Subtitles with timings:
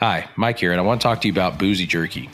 [0.00, 2.22] Hi, Mike here, and I want to talk to you about Boozy Jerky.
[2.22, 2.28] You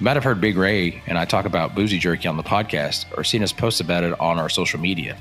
[0.00, 3.24] might have heard Big Ray and I talk about Boozy Jerky on the podcast or
[3.24, 5.16] seen us post about it on our social media.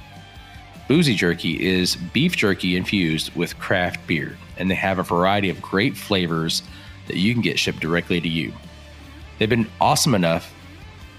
[0.90, 5.62] Boozy Jerky is beef jerky infused with craft beer, and they have a variety of
[5.62, 6.62] great flavors
[7.08, 8.52] that you can get shipped directly to you.
[9.40, 10.54] They've been awesome enough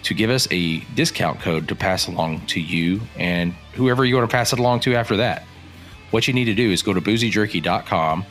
[0.02, 4.28] to give us a discount code to pass along to you and whoever you want
[4.28, 5.44] to pass it along to after that.
[6.10, 8.26] What you need to do is go to boozyjerky.com,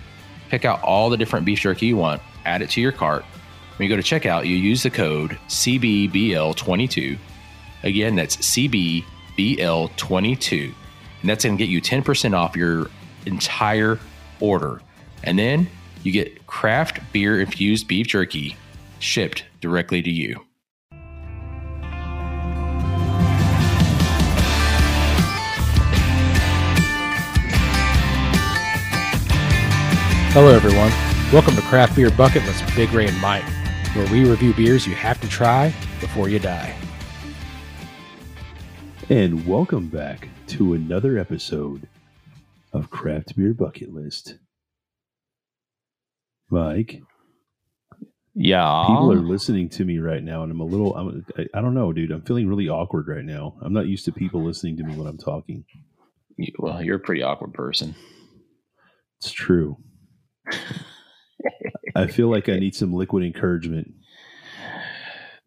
[0.52, 3.24] pick out all the different beef jerky you want, add it to your cart.
[3.78, 7.18] When you go to checkout, you use the code CBBL22.
[7.84, 10.74] Again, that's CBBL22.
[11.22, 12.90] And that's going to get you 10% off your
[13.26, 13.98] entire
[14.42, 14.82] order.
[15.24, 15.70] And then
[16.04, 18.58] you get craft beer infused beef jerky
[19.00, 20.46] shipped directly to you.
[30.34, 30.92] Hello, everyone.
[31.34, 33.44] Welcome to Craft Beer Bucket List with Big Ray and Mike,
[33.96, 36.74] where we review beers you have to try before you die.
[39.10, 41.88] And welcome back to another episode
[42.72, 44.38] of Craft Beer Bucket List.
[46.50, 47.02] Mike,
[48.34, 48.86] Yeah.
[48.88, 51.74] people are listening to me right now, and I'm a little, I'm, I, I don't
[51.74, 52.12] know, dude.
[52.12, 53.56] I'm feeling really awkward right now.
[53.62, 55.66] I'm not used to people listening to me when I'm talking.
[56.58, 57.96] Well, you're a pretty awkward person.
[59.20, 59.78] It's true.
[61.96, 63.94] I feel like I need some liquid encouragement.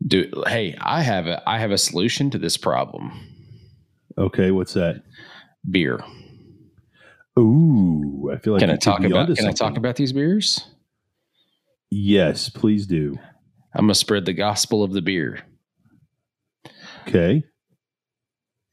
[0.06, 3.12] Dude, hey, I have a I have a solution to this problem.
[4.18, 5.02] Okay, what's that?
[5.68, 6.00] Beer.
[7.38, 10.66] Ooh, I feel like can I talk about can I talk about these beers?
[11.90, 13.16] Yes, please do.
[13.74, 15.40] I'm gonna spread the gospel of the beer
[17.08, 17.42] Okay.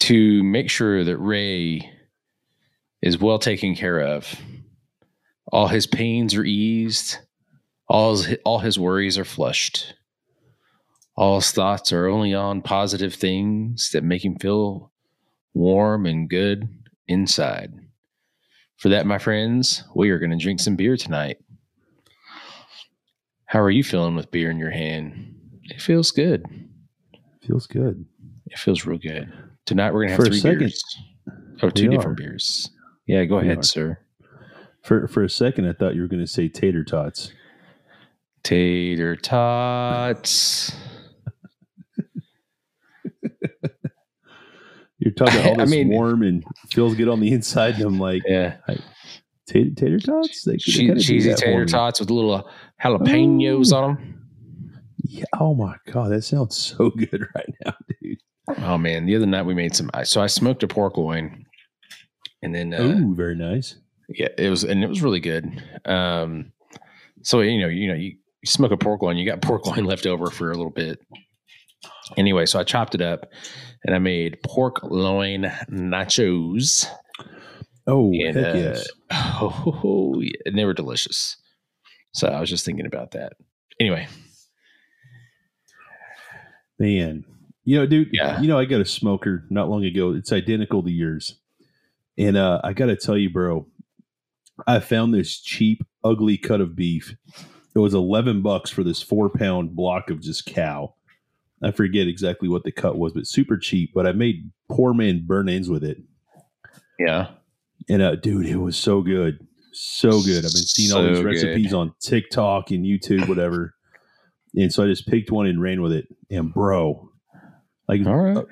[0.01, 1.89] to make sure that Ray
[3.01, 4.39] is well taken care of.
[5.51, 7.17] All his pains are eased.
[7.87, 9.93] All his, all his worries are flushed.
[11.17, 14.91] All his thoughts are only on positive things that make him feel
[15.53, 16.67] warm and good
[17.07, 17.73] inside.
[18.77, 21.37] For that, my friends, we are going to drink some beer tonight.
[23.45, 25.35] How are you feeling with beer in your hand?
[25.65, 26.45] It feels good.
[27.45, 28.05] Feels good.
[28.47, 29.31] It feels real good.
[29.65, 30.83] Tonight we're gonna have For a three second, beers.
[31.61, 32.69] Oh, two different beers.
[33.07, 33.63] Yeah, go We ahead, are.
[33.63, 33.99] sir.
[34.83, 37.31] For for a second, I thought you were going to say tater tots.
[38.43, 40.71] Tater tots.
[44.97, 47.99] You're talking all I this mean- warm and feels good on the inside, and I'm
[47.99, 48.57] like, Yeah,
[49.47, 50.43] tater, tater tots?
[50.43, 51.65] They cheesy tater me.
[51.65, 52.43] tots with little uh,
[52.83, 54.17] jalapenos on them.
[55.03, 55.25] Yeah.
[55.39, 58.19] Oh my god, that sounds so good right now, dude.
[58.59, 59.89] Oh man, the other night we made some.
[60.03, 61.45] So I smoked a pork loin,
[62.43, 63.75] and then uh, Ooh, very nice.
[64.15, 65.63] Yeah, it was and it was really good.
[65.85, 66.51] Um,
[67.23, 69.85] so you know, you know, you, you smoke a pork loin, you got pork loin
[69.85, 70.99] left over for a little bit.
[72.17, 73.31] Anyway, so I chopped it up,
[73.85, 76.85] and I made pork loin nachos.
[77.87, 78.87] Oh And, heck uh, yes.
[79.11, 81.37] Oh, yeah, and they were delicious.
[82.13, 83.33] So I was just thinking about that.
[83.79, 84.07] Anyway,
[86.81, 87.25] Man,
[87.63, 88.09] you know, dude.
[88.11, 88.41] Yeah.
[88.41, 90.13] You know, I got a smoker not long ago.
[90.13, 91.35] It's identical to yours,
[92.17, 93.67] and uh, I got to tell you, bro,
[94.67, 97.15] I found this cheap, ugly cut of beef.
[97.75, 100.95] It was eleven bucks for this four pound block of just cow.
[101.63, 103.91] I forget exactly what the cut was, but super cheap.
[103.93, 105.97] But I made poor man burn ends with it,
[106.99, 107.31] yeah,
[107.89, 109.39] and uh, dude, it was so good,
[109.71, 110.37] so good.
[110.45, 111.25] I've been seeing all So these good.
[111.25, 113.73] recipes on TikTok and YouTube, whatever.
[114.53, 116.07] And so I just picked one and ran with it.
[116.29, 117.09] And bro,
[117.87, 118.45] like all right.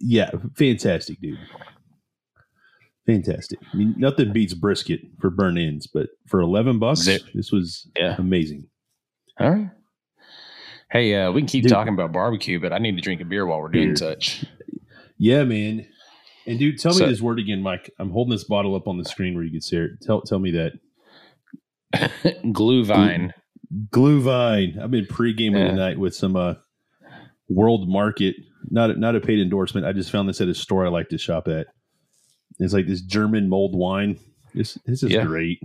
[0.00, 1.38] yeah, fantastic, dude.
[3.06, 3.58] Fantastic.
[3.72, 7.22] I mean, nothing beats brisket for burn ends, but for eleven bucks, Zip.
[7.34, 8.16] this was Yeah.
[8.18, 8.66] amazing.
[9.38, 9.70] All right.
[10.90, 11.72] Hey, uh, we can keep Dude.
[11.72, 13.96] talking about barbecue, but I need to drink a beer while we're doing Beer.
[13.96, 14.44] such.
[15.18, 15.86] Yeah, man.
[16.46, 17.90] And dude, tell So- me this word again, Mike.
[17.98, 19.90] I'm holding this bottle up on the screen where you can see it.
[20.02, 20.72] Tell tell me that
[22.52, 23.32] Glue vine.
[23.90, 24.78] glue vine.
[24.82, 25.68] I've been pre-gaming Yeah.
[25.68, 26.54] tonight with some uh,
[27.48, 28.36] World Market.
[28.70, 29.86] Not a, not a paid endorsement.
[29.86, 31.66] I just found this at a store I like to shop at.
[32.58, 34.18] It's like this German mulled wine.
[34.54, 35.24] This this is Yeah.
[35.24, 35.60] great.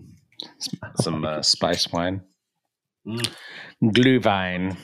[0.96, 2.22] Some uh, spice wine.
[3.08, 3.32] Mm.
[3.94, 4.78] Glue vine.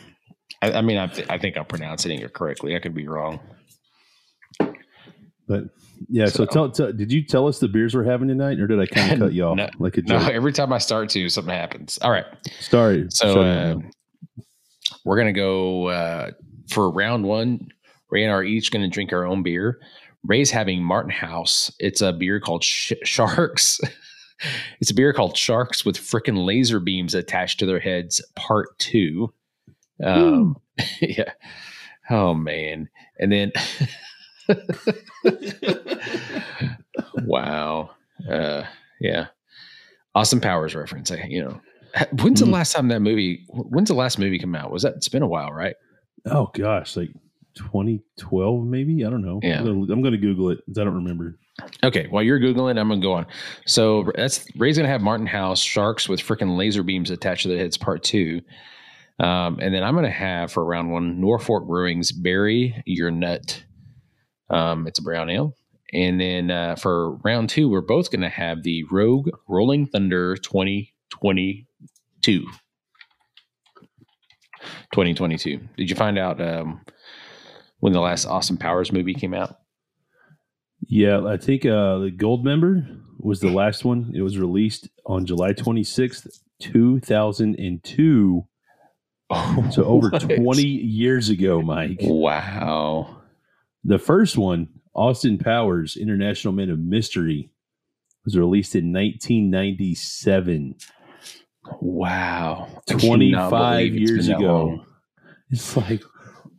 [0.61, 2.75] I, I mean, I, th- I think I'm pronouncing it correctly.
[2.75, 3.39] I could be wrong.
[5.47, 5.65] But
[6.09, 8.67] yeah, so, So- tell, tell did you tell us the beers we're having tonight, or
[8.67, 11.09] did I kind of cut you off No, like a No, every time I start
[11.09, 11.97] to, something happens.
[12.01, 12.25] All right.
[12.59, 13.07] Sorry.
[13.09, 13.75] So Sorry, uh,
[15.05, 16.31] we're gonna go uh,
[16.69, 17.67] for round one.
[18.09, 19.79] Ray and I are each gonna drink our own beer.
[20.23, 21.71] Ray's having Martin House.
[21.79, 23.79] It's a beer called Sh- Sharks.
[24.81, 29.33] it's a beer called Sharks with freaking laser beams attached to their heads, part two.
[30.03, 30.57] Um,
[31.01, 31.31] yeah.
[32.09, 32.89] Oh man.
[33.19, 33.51] And then
[37.25, 37.91] wow.
[38.29, 38.63] Uh,
[38.99, 39.27] yeah.
[40.15, 41.11] Austin Powers reference.
[41.11, 41.61] I, you know,
[42.21, 42.51] when's the Mhm.
[42.53, 43.45] last time that movie?
[43.49, 44.71] When's the last movie come out?
[44.71, 44.95] Was that?
[44.95, 45.75] It's been a while, right?
[46.25, 47.11] Oh gosh, like
[47.57, 49.05] 2012 maybe.
[49.05, 49.39] I don't know.
[49.43, 49.59] Yeah.
[49.59, 50.59] I'm gonna, Google it.
[50.69, 51.37] I don't remember.
[51.83, 52.07] Okay.
[52.09, 53.25] While you're googling, I'm gonna go on.
[53.65, 57.57] So that's Ray's gonna have Martin House sharks with freaking laser beams attached to their
[57.57, 58.41] heads, part two.
[59.19, 63.63] Um, and then I'm gonna have for round one Norfork Brewing's Bury Your Nut.
[64.49, 65.55] Um, it's a brown ale.
[65.93, 72.45] And then uh, for round two, we're both gonna have the Rogue Rolling Thunder 2022.
[74.93, 75.59] 2022.
[75.77, 76.81] Did you find out um,
[77.79, 79.57] when the last Austin Powers movie came out?
[80.87, 84.11] Yeah, I think uh, the Goldmember was the last one.
[84.15, 88.45] It was released on July 26th, 2002.
[89.29, 90.21] Oh, So over What?
[90.21, 91.97] 20 years ago, Mike.
[92.01, 93.17] Wow.
[93.83, 97.51] The first one, Austin Powers, International Man of Mystery,
[98.23, 100.75] was released in 1997.
[101.81, 102.69] Wow.
[102.87, 104.85] 25 years ago.
[105.49, 106.01] It's like,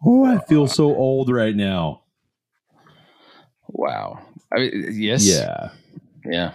[0.04, 2.02] oh, I feel so old right now.
[3.68, 4.20] Wow.
[4.52, 5.26] I mean, yes.
[5.26, 5.70] Yeah.
[6.24, 6.52] Yeah.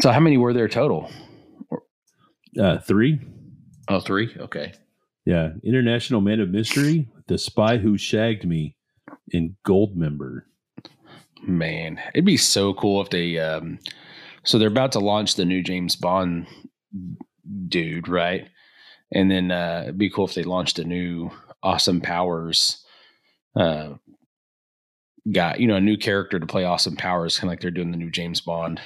[0.00, 1.10] So how many were there total?
[2.58, 3.20] Uh, three.
[3.88, 4.34] Oh, three.
[4.38, 4.72] Okay.
[5.24, 5.50] Yeah.
[5.64, 8.76] International Man of Mystery, The Spy Who Shagged Me,
[9.32, 10.42] and Goldmember.
[11.46, 13.78] Man, it'd be so cool if they um
[14.42, 16.46] so they're about to launch the new James Bond
[17.68, 18.48] dude, right?
[19.12, 21.30] And then uh it'd be cool if they launched a new
[21.62, 22.84] Austin Powers
[23.54, 23.94] uh
[25.32, 27.90] guy, you know, a new character to play Austin Powers, kind of like they're doing
[27.90, 28.80] the new James Bond.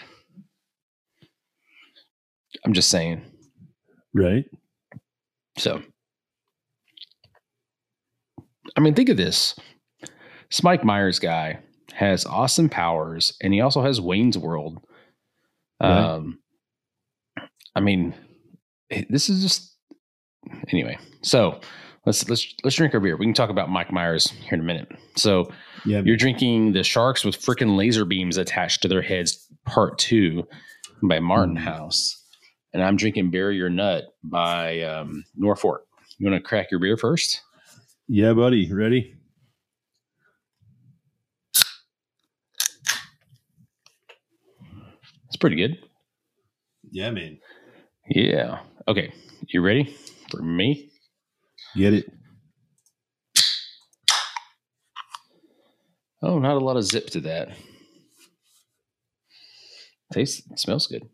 [2.65, 3.23] I'm just saying.
[4.15, 4.45] Right?
[5.59, 5.83] So,
[8.77, 9.55] I mean, think of this.
[10.51, 11.61] This Mike Myers guy
[11.93, 14.81] has Austin Powers, and he also has Wayne's World.
[15.81, 15.91] Right.
[15.91, 16.41] Um,
[17.75, 18.15] I mean,
[19.09, 19.77] this is just
[20.73, 20.99] anyway.
[21.23, 21.61] So
[22.07, 23.17] let's let's let's drink our beer.
[23.17, 24.89] We can talk about Mike Myers here in a minute.
[25.17, 25.51] So
[25.85, 30.47] you're drinking the Sharks with freaking laser beams attached to their heads, part two,
[31.03, 31.61] by Martin Mm.
[31.61, 32.17] House.
[32.73, 35.81] And I'm drinking Bury Your Nut by um, Norfork.
[36.19, 37.41] You want to crack your beer first?
[38.07, 38.73] Yeah, buddy.
[38.73, 39.15] Ready?
[45.27, 45.79] It's pretty good.
[46.91, 47.39] Yeah, man.
[48.09, 48.61] Yeah.
[48.89, 49.13] Okay.
[49.49, 49.97] You ready
[50.31, 50.91] for me?
[51.77, 52.13] Get it?
[56.23, 57.49] Oh, not a lot of zip to that.
[60.13, 61.09] Tastes, smells good.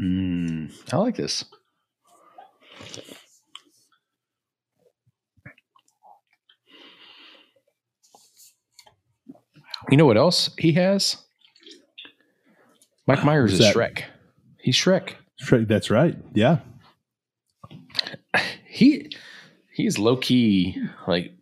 [0.00, 1.44] Mm, I like this.
[9.90, 11.23] You know what else he has?
[13.06, 13.74] Mike Myers is that?
[13.74, 14.04] Shrek.
[14.58, 15.14] He's Shrek.
[15.42, 16.16] Shrek, That's right.
[16.32, 16.58] Yeah.
[18.68, 19.10] he
[19.72, 21.32] he's low key like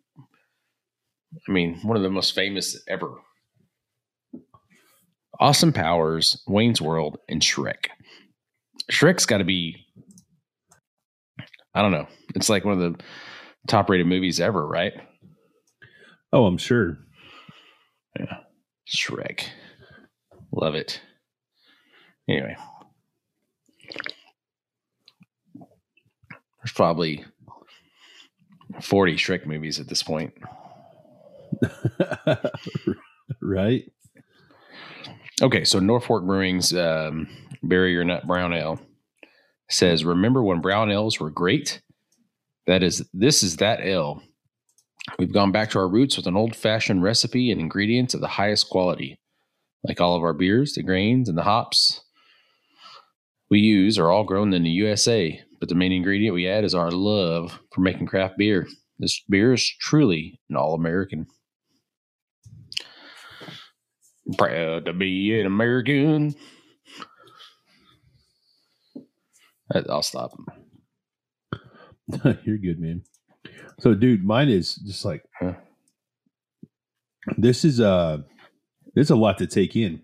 [1.49, 3.15] I mean one of the most famous ever.
[5.41, 7.87] Austin Powers, Wayne's World, and Shrek.
[8.91, 9.87] Shrek's got to be
[11.75, 12.07] I don't know.
[12.35, 13.03] It's like one of the
[13.67, 14.93] top rated movies ever, right?
[16.33, 16.99] Oh, I'm sure.
[18.19, 18.39] Yeah.
[18.89, 19.45] Shrek.
[20.53, 21.01] Love it.
[22.29, 22.57] Anyway.
[26.63, 27.25] There's probably
[28.81, 30.33] 40 Shrek movies at this point.
[33.41, 33.91] right?
[35.41, 37.29] Okay, so Norfork Brewing's um,
[37.63, 38.81] Your Nut Brown Ale
[39.69, 41.81] says, "Remember when brown ales were great?
[42.67, 44.23] That is, this is that ale.
[45.19, 48.71] We've gone back to our roots with an old-fashioned recipe and ingredients of the highest
[48.71, 49.19] quality.
[49.83, 52.02] Like all of our beers, the grains and the hops
[53.53, 56.75] we use are all grown in the USA, but the main ingredient we add is
[56.75, 58.67] our love for making craft beer.
[58.99, 61.27] This beer is truly an all-American."
[64.39, 66.35] Proud to be an American.
[69.91, 70.33] I'll stop.
[72.45, 73.03] You're good, man.
[73.81, 75.57] So, dude, mine is just like Huh.
[77.37, 78.19] this is a uh
[78.95, 80.01] there's a lot to take in.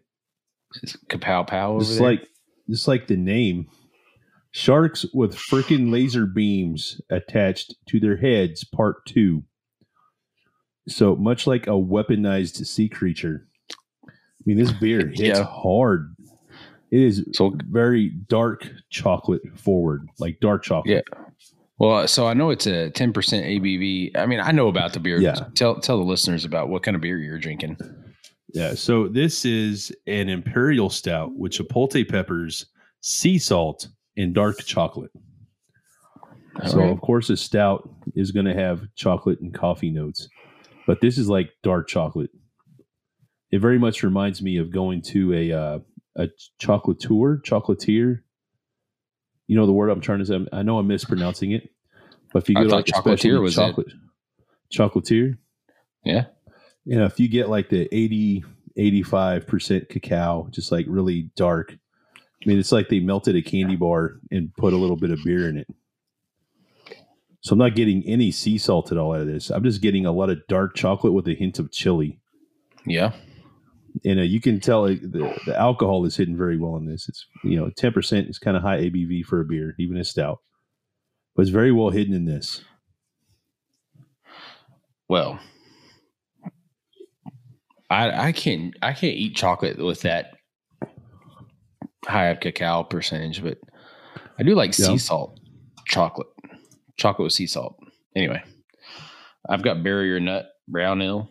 [0.82, 2.28] It's kapow pow It's like
[2.68, 3.68] just like the name.
[4.50, 9.44] Sharks with freaking laser beams attached to their heads, part two.
[10.88, 13.46] So much like a weaponized sea creature.
[14.06, 14.10] I
[14.46, 15.44] mean, this beer hits Yeah.
[15.44, 16.14] hard.
[16.90, 21.04] It is So very dark chocolate forward, like dark chocolate.
[21.10, 21.24] Yeah.
[21.78, 24.16] Well, uh, so I know it's a 10% ABV.
[24.16, 25.20] I mean, I know about the beer.
[25.20, 25.44] Yeah.
[25.54, 27.76] Tell tell the listeners about what kind of beer you're drinking.
[28.54, 28.74] Yeah.
[28.74, 32.66] So this is an imperial stout with chipotle peppers,
[33.00, 35.10] sea salt, and dark chocolate.
[36.66, 36.92] So Alright.
[36.92, 40.28] of course, a stout is going to have chocolate and coffee notes,
[40.86, 42.30] but this is like dark chocolate.
[43.52, 45.78] It very much reminds me of going to a uh,
[46.16, 46.28] a
[46.60, 48.20] chocolatier, chocolatier.
[49.46, 50.46] You know the word I'm trying to say.
[50.52, 51.70] I know I'm mispronouncing it,
[52.32, 53.60] but if you I go to like a chocolatier was it.
[53.60, 53.92] chocolate,
[54.74, 55.38] chocolatier,
[56.04, 56.24] Yeah.
[56.84, 58.44] You know, if you get like the 80,
[58.78, 61.76] 85% cacao, just like really dark,
[62.42, 65.18] I mean, it's like they melted a candy bar and put a little bit of
[65.24, 65.66] beer in it.
[67.40, 69.50] So I'm not getting any sea salt at all out of this.
[69.50, 72.20] I'm just getting a lot of dark chocolate with a hint of chili.
[72.84, 73.12] Yeah.
[74.04, 77.08] And uh, you can tell the, the alcohol is hidden very well in this.
[77.08, 80.40] It's, you know, 10% is kind of high ABV for a beer, even a stout,
[81.34, 82.62] but it's very well hidden in this.
[85.08, 85.40] Well,
[87.90, 90.32] I I can't I can't eat chocolate with that
[92.04, 93.58] high of cacao percentage, but
[94.38, 95.38] I do like sea salt
[95.86, 96.28] chocolate.
[96.96, 97.76] Chocolate with sea salt.
[98.16, 98.42] Anyway,
[99.48, 101.28] I've got Barrier Nut Brown Ale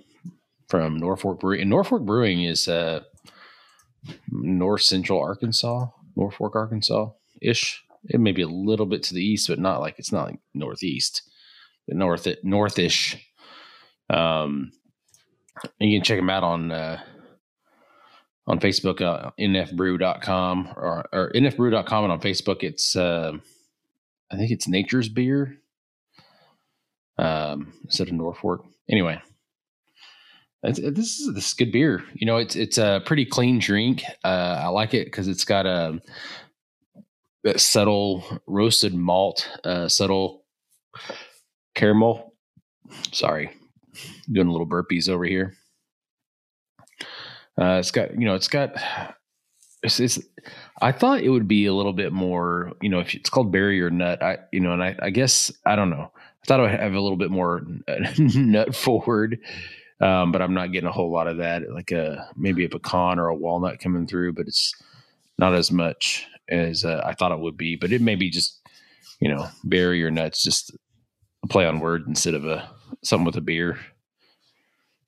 [0.69, 1.61] from Norfork Brewing.
[1.61, 3.01] And Norfork Brewing is uh
[4.31, 5.87] north central Arkansas,
[6.17, 7.11] Norfork, Arkansas
[7.41, 7.83] ish.
[8.09, 10.39] It may be a little bit to the east, but not like it's not like
[10.53, 11.23] northeast,
[11.87, 13.19] but north northish.
[14.09, 14.71] Um,
[15.79, 16.99] you can check them out on uh,
[18.47, 22.03] on Facebook, uh, nfbrew.com or, or nfbrew.com.
[22.05, 23.33] And on Facebook, it's, uh,
[24.31, 25.57] I think it's Nature's Beer
[27.17, 28.59] um, instead of Norfork.
[28.89, 29.21] Anyway,
[30.63, 30.79] this
[31.19, 32.03] is this is good beer.
[32.13, 34.03] You know, it's it's a pretty clean drink.
[34.23, 35.99] Uh, I like it because it's got a
[37.43, 40.45] that subtle roasted malt, uh, subtle
[41.75, 42.33] caramel.
[43.11, 43.51] Sorry,
[44.31, 45.55] doing a little burpees over here.
[47.59, 48.75] Uh, it's got you know it's got
[49.83, 50.19] it's, it's
[50.81, 53.89] I thought it would be a little bit more you know if it's called barrier
[53.89, 56.71] nut I you know and I, I guess I don't know I thought I would
[56.71, 57.65] have a little bit more
[58.17, 59.39] nut forward
[59.99, 63.17] um, but I'm not getting a whole lot of that like a maybe a pecan
[63.17, 64.75] or a walnut coming through but it's
[65.39, 68.59] not as much as uh, I thought it would be but it may be just
[69.19, 70.75] you know barrier nuts just
[71.43, 72.69] a play on word instead of a
[73.03, 73.77] something with a beer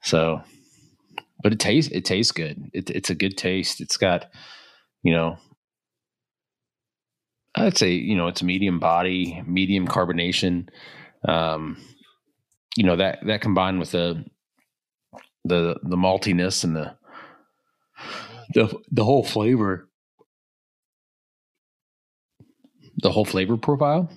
[0.02, 0.42] so
[1.42, 2.70] but it tastes it tastes good.
[2.74, 3.82] It, it's a good taste.
[3.82, 4.30] It's got,
[5.04, 5.38] you know,
[7.56, 10.70] I'd say you know it's medium body, medium carbonation.
[11.28, 11.78] Um,
[12.76, 14.26] you know that that combined with the
[15.46, 16.96] the the maltiness and the
[18.54, 19.88] the the whole flavor,
[22.98, 24.12] the whole flavor profile.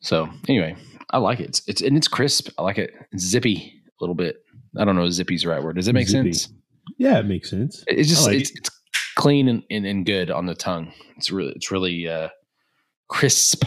[0.00, 0.76] So anyway,
[1.12, 1.48] I like it.
[1.50, 2.48] It's, it's and it's crisp.
[2.58, 2.92] I like it.
[3.12, 4.44] It's zippy a little bit.
[4.78, 5.76] I don't know if zippy's the right word.
[5.76, 6.32] Does it make Zippy.
[6.32, 6.52] sense?
[6.98, 7.84] Yeah, it makes sense.
[7.86, 8.70] It's just like it's, it's
[9.16, 10.92] clean and, and, and good on the tongue.
[11.16, 12.28] It's really it's really uh,
[13.08, 13.64] crisp.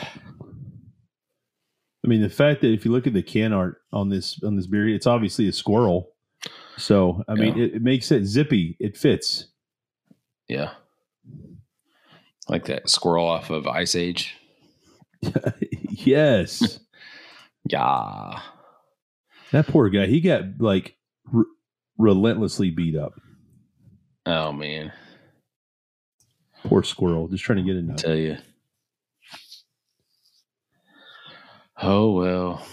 [2.03, 4.55] I mean, the fact that if you look at the can art on this on
[4.55, 6.09] this beer, it's obviously a squirrel.
[6.77, 7.65] So I mean, Yeah.
[7.65, 8.75] it, it makes it zippy.
[8.79, 9.47] It fits.
[10.47, 10.71] Yeah,
[12.47, 14.35] like that squirrel off of Ice Age.
[15.89, 16.79] yes,
[17.67, 18.39] Yeah,
[19.51, 20.05] that poor guy.
[20.07, 20.95] He got like
[21.33, 21.45] r-
[21.97, 23.13] relentlessly beat up.
[24.25, 24.91] oh man,
[26.65, 27.95] Poor squirrel, just trying to get in.
[27.95, 28.37] tell you.
[31.81, 32.65] Oh well,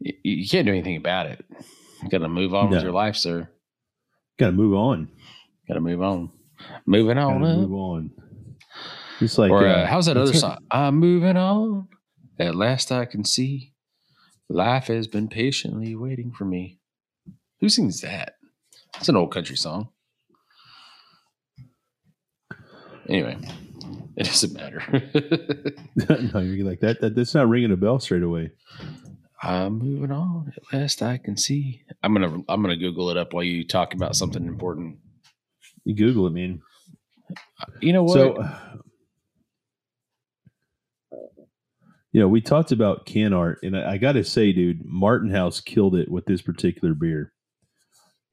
[0.00, 1.44] you, you can't do anything about it.
[2.02, 3.48] You got to move on with your life, sir.
[4.38, 5.08] Got to move on.
[5.68, 6.30] Got to move on.
[6.86, 8.10] Moving on move on.
[9.20, 10.58] It's like or uh, uh, how's that other song?
[10.70, 11.88] I'm moving on.
[12.38, 13.74] At last I can see
[14.48, 16.78] life has been patiently waiting for me.
[17.60, 18.34] Who sings that?
[18.96, 19.90] It's an old country song.
[23.08, 23.36] Anyway,
[24.16, 24.82] it doesn't matter.
[26.32, 27.14] no, you're like that, that.
[27.14, 28.52] That's not ringing a bell straight away.
[29.42, 30.52] I'm moving on.
[30.56, 31.82] At last I can see.
[32.02, 34.98] I'm gonna I'm gonna Google it up while you talk about something important.
[35.84, 36.60] You Google it, man.
[37.80, 38.14] You know what?
[38.14, 38.48] So,
[42.12, 45.30] you know, we talked about can art, and I, I got to say, dude, Martin
[45.30, 47.32] House killed it with this particular beer.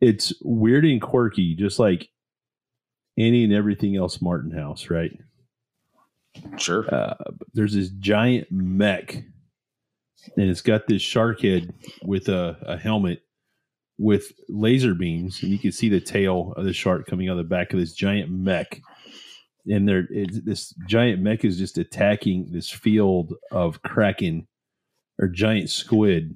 [0.02, 2.10] It's weird and quirky, just like
[3.18, 5.12] any and everything else Martin House, right?
[6.58, 6.86] sure.
[6.94, 7.16] Uh,
[7.54, 9.24] there's this giant mech
[10.36, 13.22] and it's got this shark head with a, a helmet
[13.98, 17.38] with laser beams, and you can see the tail of the shark coming out of
[17.38, 18.82] the back of this giant mech.
[19.70, 24.48] And there, this giant mech is just attacking this field of kraken
[25.20, 26.36] or giant squid.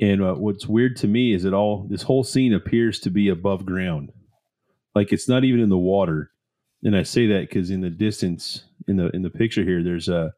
[0.00, 3.28] And uh, what's weird to me is that all this whole scene appears to be
[3.28, 4.12] above ground,
[4.94, 6.30] like it's not even in the water.
[6.82, 10.08] And I say that because in the distance, in the in the picture here, there's
[10.08, 10.34] a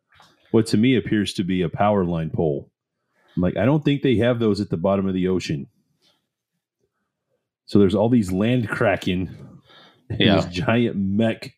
[0.53, 2.71] what to me appears to be a power line pole.
[3.37, 5.67] I'm like, I don't think they have those at the bottom of the ocean.
[7.67, 9.60] So there's all these land kraken,
[10.19, 10.37] Yeah.
[10.37, 11.55] this giant mech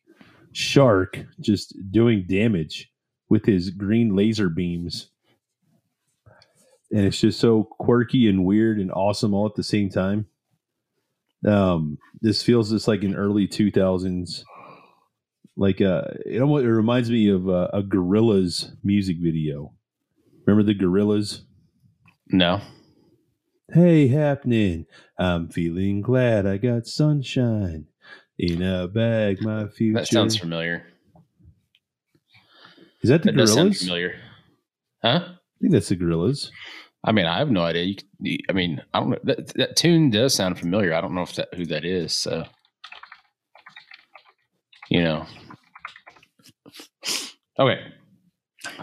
[0.52, 2.90] shark just doing damage
[3.28, 5.08] with his green laser beams.
[6.90, 10.26] And it's just so quirky and weird and awesome all at the same time.
[11.48, 14.44] Um, this feels just like an early 2000s
[15.56, 19.74] like uh it almost it reminds me of uh, a Gorillaz music video
[20.46, 21.40] remember the Gorillaz
[22.30, 22.62] No.
[23.74, 24.86] hey happening
[25.18, 27.86] i'm feeling glad i got sunshine
[28.38, 30.84] in a bag my future That sounds familiar.
[33.02, 34.14] is that the That does sound Gorillaz familiar.
[35.02, 35.20] Huh?
[35.28, 36.50] I think that's the Gorillaz
[37.04, 37.96] I mean, I have no idea.
[38.20, 39.18] You, I mean, I don't know.
[39.24, 40.94] That, that tune does sound familiar.
[40.94, 42.14] I don't know if that who that is.
[42.14, 42.44] So,
[44.88, 45.26] you know.
[47.58, 47.80] Okay.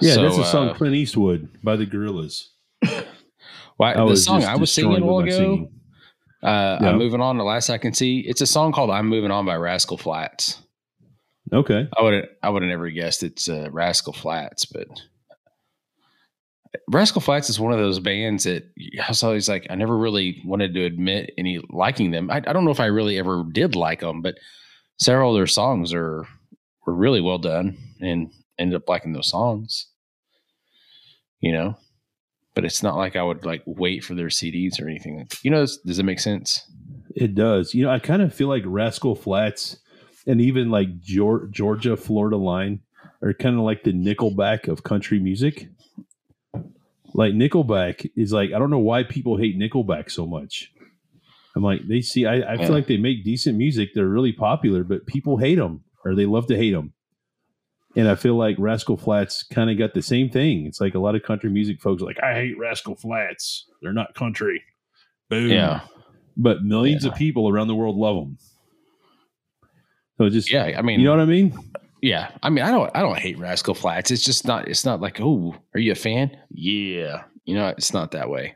[0.02, 2.50] yeah So, that's a song uh, clint eastwood by the Gorillaz
[3.78, 5.32] Well, the song I was singing a while ago.
[5.32, 5.79] singing.
[6.42, 6.90] Uh, Yeah.
[6.90, 7.38] I'm moving on.
[7.38, 10.62] The last I can see, it's a song called "I'm Moving On" by Rascal Flatts.
[11.52, 14.88] okay I would I would have never guessed it's uh, Rascal Flatts, but
[16.88, 18.64] Rascal Flatts is one of those bands that
[19.04, 22.30] I was always like I never really wanted to admit any liking them.
[22.30, 24.36] I, I don't know if I really ever did like them, but
[25.00, 26.28] several of their songs are
[26.86, 29.88] were really well done, and ended up liking those songs.
[31.42, 31.78] You know,
[32.62, 35.28] but it's not like I would like wait for their CDs or anything.
[35.44, 36.62] You know, does, it make sense?
[37.16, 37.74] It does.
[37.74, 39.78] You know, I kind of feel like Rascal Flatts
[40.28, 42.82] and even like Georgia Florida Line
[43.22, 45.68] are kind of like the Nickelback of country music.
[47.14, 50.72] Like Nickelback is like I don't know why people hate Nickelback so much.
[51.56, 52.66] I'm like they see I, I Yeah.
[52.68, 53.90] feel like they make decent music.
[53.94, 56.94] They're really popular, but people hate them or they love to hate them.
[57.96, 60.66] And I feel like Rascal Flatts kind of got the same thing.
[60.68, 63.66] It's like a lot of country music folks are like I hate Rascal Flatts.
[63.82, 64.62] They're not country.
[65.30, 65.82] Boom Yeah,
[66.38, 67.12] but millions Yeah.
[67.12, 68.38] of people around the world love them.
[70.18, 70.76] So it's just, yeah.
[70.78, 71.58] I mean, you know what I mean?
[72.02, 74.12] Yeah, I mean, I don't, I don't hate Rascal Flatts.
[74.12, 76.36] It's just not, it's not like, oh, are you a fan?
[76.52, 78.56] Yeah, you know, it's not that way.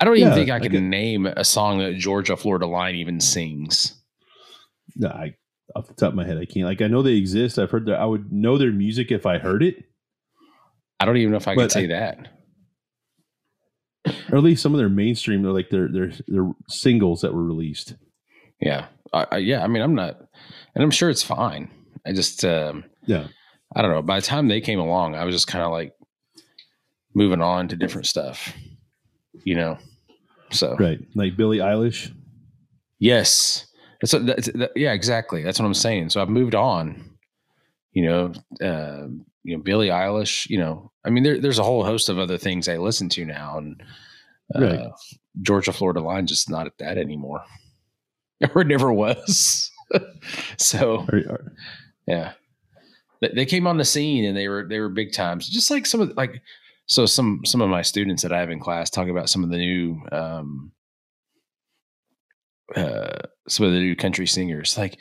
[0.00, 2.66] I don't even Yeah, think I I can get- name a song that Georgia Florida
[2.66, 3.94] Line even sings.
[4.96, 5.34] No, I
[5.76, 6.66] off the top of my head, I can't.
[6.66, 7.58] Like I know they exist.
[7.58, 7.98] I've heard that.
[8.00, 9.84] I would know their music if I heard it,
[11.00, 12.28] I don't even know if I can But say I- that.
[14.30, 15.42] or at least some of their mainstream.
[15.42, 17.94] They're like their their their singles that were released.
[18.60, 19.62] Yeah, I, I, yeah.
[19.62, 20.16] I mean, I'm not,
[20.74, 21.68] and I'm sure it's fine.
[22.06, 23.26] I just, um, Yeah,
[23.74, 24.02] I don't know.
[24.02, 25.92] By the time they came along, I was just kind of like
[27.14, 28.52] moving on to different stuff,
[29.44, 29.78] you know.
[30.50, 30.98] So right.
[31.14, 32.12] Like Billie Eilish.
[32.98, 33.66] Yes.
[34.10, 35.42] What, that's that, yeah, exactly.
[35.42, 36.10] That's what I'm saying.
[36.10, 37.10] So I've moved on.
[37.92, 39.06] You know, uh,
[39.44, 40.48] you know, Billie Eilish.
[40.48, 43.24] You know, I mean, there, there's a whole host of other things I listen to
[43.24, 43.82] now, and
[44.54, 44.90] uh, Right.
[45.40, 47.42] Georgia Florida Line just not at that anymore,
[48.54, 49.70] or it never was.
[50.56, 51.06] so
[52.06, 52.32] yeah,
[53.20, 55.48] they, they came on the scene and they were they were big times.
[55.48, 56.42] Just like some of like
[56.86, 59.50] so some some of my students that I have in class talk about some of
[59.50, 60.72] the new um
[62.76, 64.76] uh some of the new country singers.
[64.78, 64.98] Like,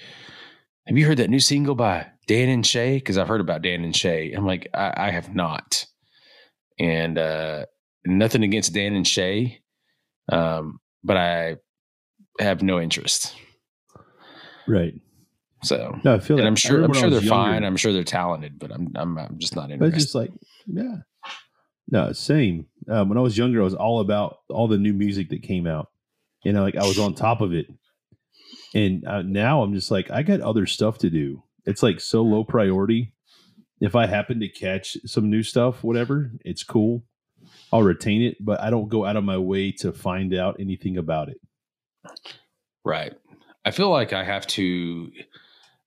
[0.88, 2.95] have you heard that new single by Dan and Shay?
[2.97, 4.31] Because I've heard about Dan and Shay.
[4.34, 5.86] I'm like, I, I have not.
[6.79, 7.65] And uh
[8.05, 9.62] nothing against Dan and Shay,
[10.31, 11.57] um, but I
[12.39, 13.36] have no interest.
[14.67, 14.93] right.
[15.63, 17.29] So No, I feel and like I'm sure I'm remember when I sure they're younger,
[17.51, 17.63] fine.
[17.63, 19.95] I'm sure they're talented, but I'm I'm, I'm just not But interested.
[19.95, 20.31] it's just like,
[20.65, 20.95] yeah.
[21.88, 22.65] No, same.
[22.89, 25.67] Um, when I was younger, I was all about all the new music that came
[25.67, 25.89] out.
[26.43, 27.67] You know, like I was on top of it.
[28.73, 31.43] And uh, now I'm just like, I got other stuff to do.
[31.65, 33.13] It's like so low priority.
[33.80, 37.04] If I happen to catch some new stuff, whatever, it's cool.
[37.73, 40.97] I'll retain it, but I don't go out of my way to find out anything
[40.97, 41.38] about it.
[42.84, 43.13] Right.
[43.63, 45.12] I feel like I have to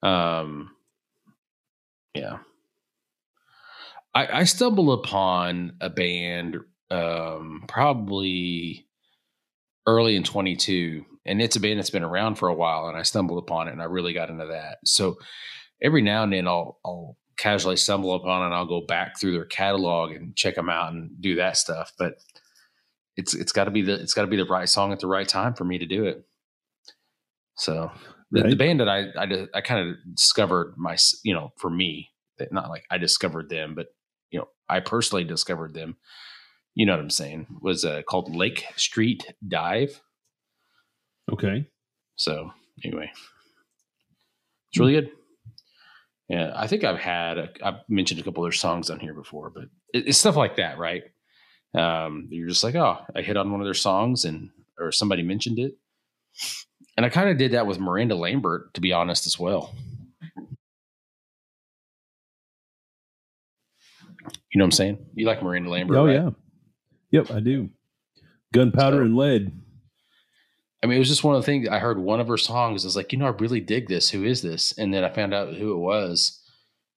[0.03, 0.71] um
[2.14, 2.38] yeah.
[4.14, 6.59] I I stumbled upon a band
[6.90, 8.84] um probably
[9.87, 13.03] early in 22 and it's a band that's been around for a while and I
[13.03, 14.79] stumbled upon it and I really got into that.
[14.85, 15.16] So
[15.83, 19.33] every now and then I'll I'll casually stumble upon it and I'll go back through
[19.33, 21.92] their catalog and check them out and do that stuff.
[21.99, 22.14] But
[23.16, 25.07] it's it's got to be the it's got to be the right song at the
[25.07, 26.25] right time for me to do it.
[27.57, 27.90] So
[28.31, 28.51] the, Right.
[28.51, 32.11] the band that I I, I kind of discovered my you know for me
[32.51, 33.88] not like I discovered them, but
[34.31, 35.97] you know I personally discovered them.
[36.75, 37.47] You know what I'm saying?
[37.61, 40.01] Was uh, called Lake Street Dive.
[41.31, 41.67] Okay.
[42.17, 42.53] So
[42.85, 43.11] anyway,
[44.71, 45.11] it's really good.
[46.29, 49.15] Yeah, I think I've had a, I've mentioned a couple of their songs on here
[49.15, 51.03] before, but it, it's stuff like that, right?
[51.75, 55.23] Um, you're just like, oh, I hit on one of their songs, and or somebody
[55.23, 55.75] mentioned it,
[56.97, 59.75] and I kind of did that with Miranda Lambert, to be honest, as well.
[64.53, 65.07] You know what I'm saying?
[65.15, 65.97] You like Miranda Lambert?
[65.97, 66.15] oh right?
[66.15, 66.31] yeah.
[67.14, 67.70] Yep, I do.
[68.53, 69.53] Gunpowder So- and lead.
[70.83, 72.85] I mean, it was just one of the things I heard one of her songs.
[72.85, 74.11] I was like, you know, I really dig this.
[74.11, 74.77] Who is this?
[74.77, 76.42] And then I found out who it was.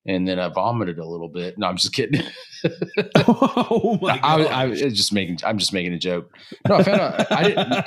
[0.06, 1.56] And then I vomited a little bit.
[1.56, 2.20] No, I'm just kidding.
[3.28, 4.40] oh my god.
[4.46, 6.36] I, I just making, I'm just making a joke.
[6.68, 7.70] No, I found out, I didn't.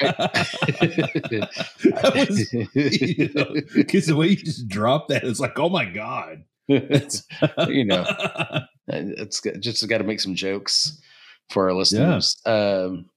[1.83, 5.85] that was you know, because the way you just dropped that, it's like, oh my
[5.85, 6.45] god.
[6.67, 8.05] You know,
[8.87, 10.99] it's just got to make some jokes
[11.51, 12.41] for our listeners.
[12.45, 13.09] Um,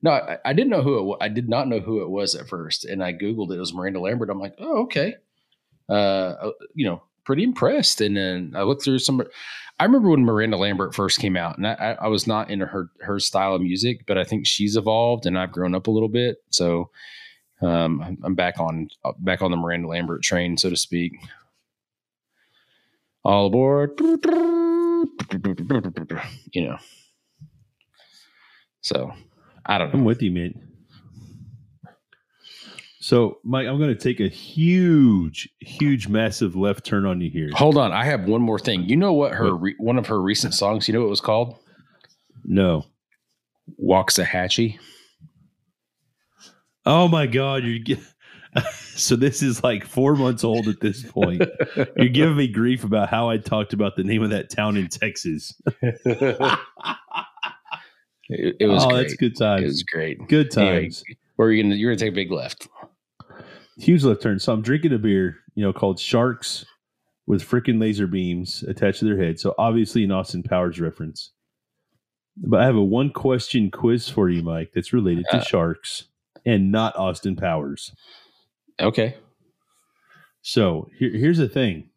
[0.02, 1.18] no, I, I didn't know who it was.
[1.20, 3.56] I did not know who it was at first, and I googled it.
[3.56, 4.30] It was Miranda Lambert.
[4.30, 5.14] I'm like, oh, okay.
[5.88, 8.00] Uh, you know, pretty impressed.
[8.00, 9.22] And then I looked through some.
[9.80, 12.90] I remember when Miranda Lambert first came out, and I, I was not into her
[13.00, 16.08] her style of music, but I think she's evolved, and I've grown up a little
[16.08, 16.38] bit.
[16.50, 16.90] So
[17.60, 21.12] um, I'm back on back on the Miranda Lambert train, so to speak.
[23.24, 23.96] All aboard,
[26.52, 26.78] you know.
[28.80, 29.12] So
[29.66, 30.00] I don't know.
[30.00, 30.72] I'm with you, man.
[33.02, 37.50] So, Mike, I'm going to take a huge, huge, massive left turn on you here.
[37.54, 38.84] Hold on, I have one more thing.
[38.84, 40.86] You know what her re, one of her recent songs?
[40.86, 41.58] You know what it was called?
[42.44, 42.84] No.
[43.82, 44.78] Waxahachie.
[46.86, 47.98] Oh my God, you're.
[48.94, 51.42] So this is like four months old at this point.
[51.96, 54.88] You're giving me grief about how I talked about the name of that town in
[54.88, 55.54] Texas.
[58.28, 59.02] It, it was oh, great.
[59.02, 59.62] that's good times.
[59.62, 60.28] It was great.
[60.28, 61.04] Good Anyway, times.
[61.36, 62.68] Where are you gonna you're gonna take a big left?
[63.78, 64.38] Huge left turn.
[64.38, 66.64] So I'm drinking a beer, you know, called Sharks
[67.26, 69.40] with freaking laser beams attached to their head.
[69.40, 71.30] So obviously an Austin Powers reference.
[72.36, 75.42] But I have a one question quiz for you, Mike, that's related to Uh.
[75.42, 76.04] sharks
[76.44, 77.94] and not Austin Powers.
[78.82, 79.16] Okay.
[80.42, 81.90] So here, here's the thing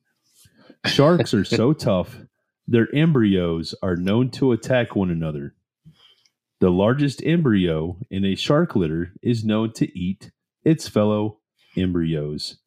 [0.85, 2.19] sharks are so tough,
[2.67, 5.55] their embryos are known to attack one another.
[6.59, 10.31] The largest embryo in a shark litter is known to eat
[10.63, 11.39] its fellow
[11.75, 12.57] embryos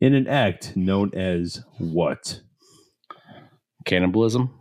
[0.00, 2.40] in an act known as what?
[3.84, 4.54] Cannibalism.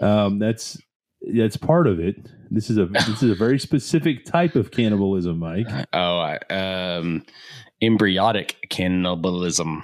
[0.00, 0.78] Um, that's
[1.20, 2.16] that's part of it.
[2.50, 5.66] This is a this is a very specific type of cannibalism, Mike.
[5.92, 7.24] Oh, I, um,
[7.80, 9.82] embryonic cannibalism.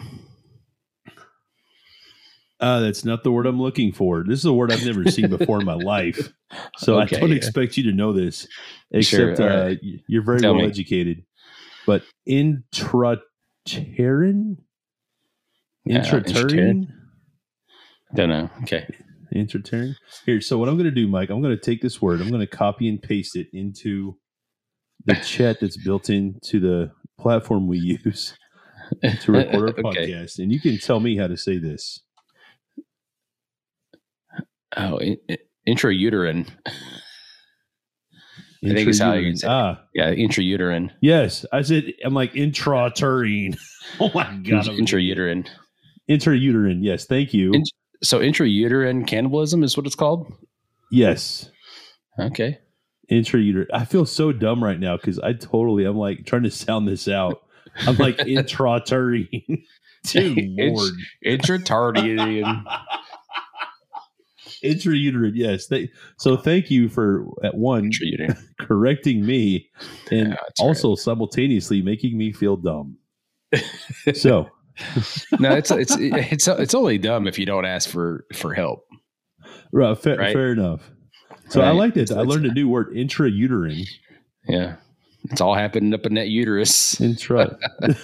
[2.59, 4.25] Uh, that's not the word I'm looking for.
[4.27, 6.33] This is a word I've never seen before in my life.
[6.79, 7.17] So Okay.
[7.17, 8.49] I don't expect you to know this,
[8.91, 9.79] except all uh, right.
[10.09, 10.69] you're very Tell well me.
[10.69, 11.25] educated.
[11.87, 13.21] But intraterran,
[15.85, 16.87] Yeah, intraterran,
[18.15, 18.49] Don't know.
[18.63, 18.87] Okay.
[19.37, 19.94] Intraterran.
[20.25, 22.29] Here, so what I'm going to do, Mike, I'm going to take this word, I'm
[22.29, 24.16] going to copy and paste it into
[25.05, 28.35] the chat that's built into the platform we use
[29.20, 30.11] to record our Okay.
[30.12, 32.01] podcast, and you can tell me how to say this.
[34.77, 36.49] Oh, in, in- intrauterine.
[38.64, 39.38] I think it's how you Intrauterine.
[39.38, 39.51] say it.
[39.51, 40.90] Ah, Yeah, intrauterine.
[41.01, 41.44] yes.
[41.53, 43.57] I said I'm like intraterrene.
[44.01, 45.46] oh my god, intrauterine.
[46.11, 46.79] intrauterine.
[46.83, 47.53] Yes, thank you.
[47.53, 47.70] Int-
[48.03, 50.33] So intrauterine cannibalism is what it's called.
[50.91, 51.51] yes,
[52.19, 52.59] Okay.
[53.11, 53.67] intrauterine.
[53.73, 57.09] I feel so dumb right now because I totally I'm like trying to sound this
[57.09, 57.43] out.
[57.81, 59.63] I'm like intraterrene.
[60.05, 60.93] Dear It's- Lord,
[61.27, 62.63] Intratardian.
[64.65, 65.33] intrauterine.
[65.35, 65.67] Yes.
[65.67, 67.91] They, so thank you for at one
[68.61, 69.69] correcting me
[70.11, 72.97] and Yeah, also simultaneously making me feel dumb.
[74.15, 74.49] so
[75.41, 78.85] No, it's it's it's it's only dumb if you don't ask for for help.
[79.73, 80.33] right, fair, Right.
[80.35, 80.91] fair enough.
[81.49, 81.77] So I Right.
[81.77, 82.11] like that.
[82.12, 83.87] I learned a new word, intrauterine.
[84.49, 84.77] Yeah,
[85.31, 87.01] it's all happening up in that uterus.
[87.01, 87.57] Intra.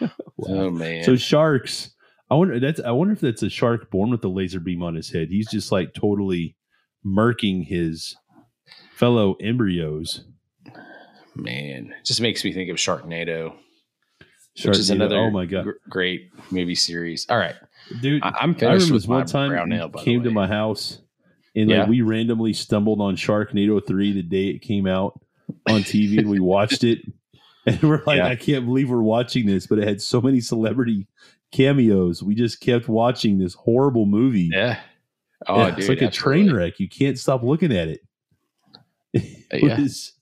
[0.46, 1.04] Oh man.
[1.04, 1.90] So sharks.
[2.30, 4.94] I wonder that's I wonder if that's a shark born with a laser beam on
[4.94, 5.28] his head.
[5.30, 6.56] He's just like totally
[7.06, 8.14] murking his
[8.96, 10.24] fellow embryos.
[11.34, 13.54] man, it just makes me think of Sharknado.
[14.62, 17.26] Which is another Oh my god, gr- great movie series.
[17.28, 17.54] All right,
[18.00, 18.22] dude!
[18.22, 20.98] I, I'm I remember with one time brown you came to my house
[21.56, 21.80] and Yeah.
[21.80, 25.20] like we randomly stumbled on Sharknado 3 the day it came out
[25.68, 27.00] on TV and we watched it.
[27.66, 28.26] And we're like, Yeah.
[28.28, 31.06] I can't believe we're watching this, but it had so many celebrity
[31.50, 32.22] cameos.
[32.22, 34.50] We just kept watching this horrible movie.
[34.52, 34.80] Yeah.
[35.46, 36.78] Oh, Yeah, dude, it's like a train wreck.
[36.78, 38.00] You can't stop looking at it.
[39.50, 40.12] It was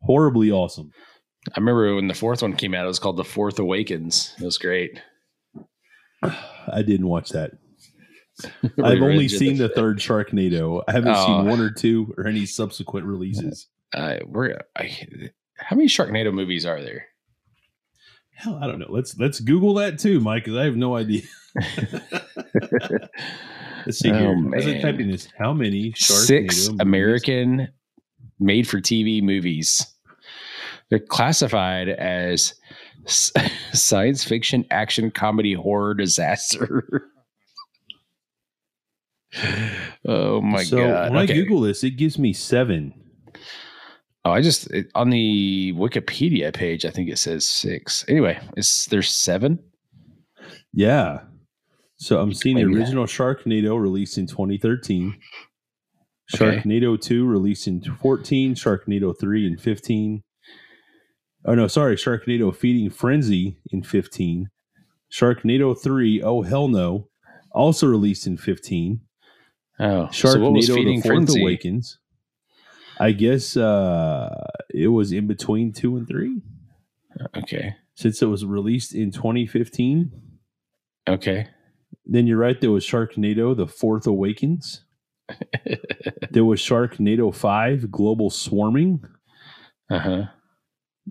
[0.00, 0.92] horribly awesome.
[1.54, 2.84] I remember when the fourth one came out.
[2.84, 4.34] It was called The Fourth Awakens.
[4.40, 5.00] It was great.
[6.22, 7.52] I didn't watch that.
[8.82, 10.82] I've only seen the third Sharknado.
[10.88, 11.26] I haven't Oh.
[11.26, 13.68] seen one or two or any subsequent releases.
[13.94, 14.90] Uh, we're I,
[15.56, 17.06] how many Sharknado movies are there?
[18.34, 18.88] Hell, I don't know.
[18.90, 21.22] Let's let's Google that too, Mike, because I have no idea.
[23.86, 24.54] Let's see Oh, here.
[24.56, 24.82] As I man.
[24.82, 27.68] type in this, how many Sharknado Six movies- American
[28.38, 29.86] made-for-TV movies.
[30.90, 32.54] They're classified as
[33.06, 37.08] science fiction, action, comedy, horror, disaster.
[40.06, 41.12] oh my so god!
[41.12, 41.32] when Okay.
[41.34, 42.94] I Google this, it gives me seven.
[44.24, 48.04] Oh, I just it, on the Wikipedia page, I think it says six.
[48.08, 49.58] Anyway, it's there's seven.
[50.72, 51.20] Yeah.
[51.98, 55.16] So I'm seeing the original Sharknado released in 2013.
[56.34, 56.58] Okay.
[56.60, 60.22] Sharknado 2 released in 14, Sharknado 3 in 15.
[61.46, 64.50] Oh no, sorry, Sharknado Feeding Frenzy in 15.
[65.12, 67.08] Sharknado 3, oh hell no,
[67.52, 69.00] also released in 15.
[69.78, 71.40] Oh, so Sharknado feeding The Fourth frenzy?
[71.42, 71.98] Awakens.
[72.98, 74.34] I guess uh
[74.74, 76.40] it was in between 2 and 3
[77.36, 80.10] Okay, since it was released in 2015.
[81.08, 81.48] okay.
[82.04, 84.82] Then you're right there was Sharknado The Fourth Awakens.
[86.30, 89.02] There was Sharknado 5 Global Swarming.
[89.90, 90.22] uh huh.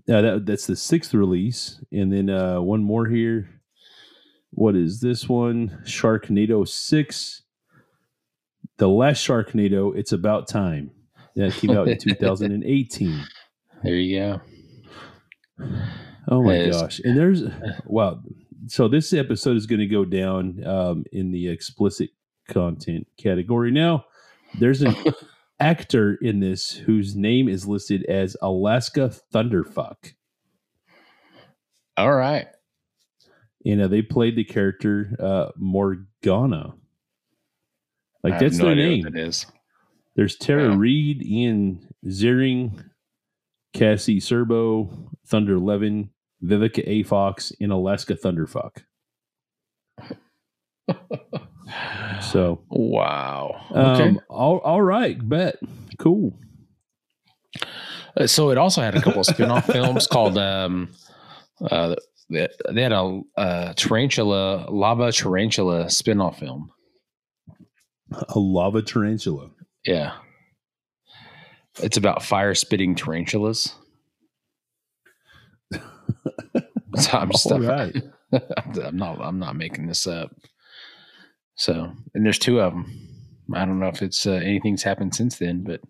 [0.08, 1.80] Uh, that, that's the sixth release.
[1.92, 3.48] And then uh, one more here.
[4.50, 5.80] What is this one?
[5.84, 7.42] Sharknado 6.
[8.78, 10.90] The last Sharknado, It's About Time.
[11.34, 13.24] That came out in 2018.
[13.82, 14.40] There you go.
[16.28, 16.80] Oh my Yes.
[16.80, 17.00] gosh.
[17.04, 17.42] And there's,
[17.86, 18.20] wow.
[18.68, 22.10] So this episode is going to go down um, in the explicit
[22.48, 23.70] content category.
[23.70, 24.04] Now,
[24.58, 24.94] there's an
[25.60, 30.12] actor in this whose name is listed as Alaska Thunderfuck.
[31.96, 32.46] All right.
[33.60, 36.74] you know they played the character uh morgana
[38.22, 39.46] like that's no their name that is.
[40.14, 40.76] there's tara Wow.
[40.76, 42.84] Reid ian ziering
[43.74, 46.10] cassie Scerbo thunder levin
[46.44, 48.82] vivica a fox and alaska thunderfuck
[52.20, 53.66] so Wow.
[53.70, 54.08] Okay.
[54.08, 55.56] um all, all right bet.
[55.98, 56.32] Cool.
[58.16, 60.88] Uh, so it also had a couple of spin-off films called um
[61.70, 61.94] uh
[62.28, 62.48] they,
[62.82, 66.72] had a uh, tarantula lava tarantula spin-off film.
[68.10, 69.50] A lava tarantula.
[69.84, 70.14] Yeah.
[71.80, 73.74] It's about fire spitting tarantulas.
[76.96, 77.94] So i'm just right.
[78.32, 80.34] I'm not i'm not making this up
[81.56, 82.86] so and there's two of them
[83.54, 85.80] i don't know if it's uh, anything's happened since then but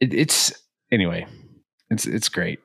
[0.00, 0.52] it, it's
[0.92, 1.26] anyway
[1.90, 2.60] it's it's great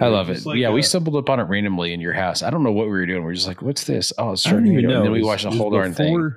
[0.00, 0.44] I love it.
[0.44, 2.42] Like yeah, we stumbled upon it randomly in your house.
[2.42, 3.24] I don't know what we were doing.
[3.24, 4.42] We are just like, "What's this?" Oh, it's
[4.82, 4.96] know.
[4.96, 6.34] And then we watched the whole darn thing.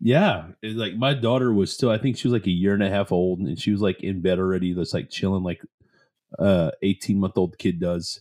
[0.00, 1.90] Yeah, it, like my daughter was still.
[1.90, 4.02] I think she was like a year and a half old, and she was like
[4.02, 4.72] in bed already.
[4.72, 5.60] That's like chilling, like
[6.38, 8.20] uh eighteen month old kid does.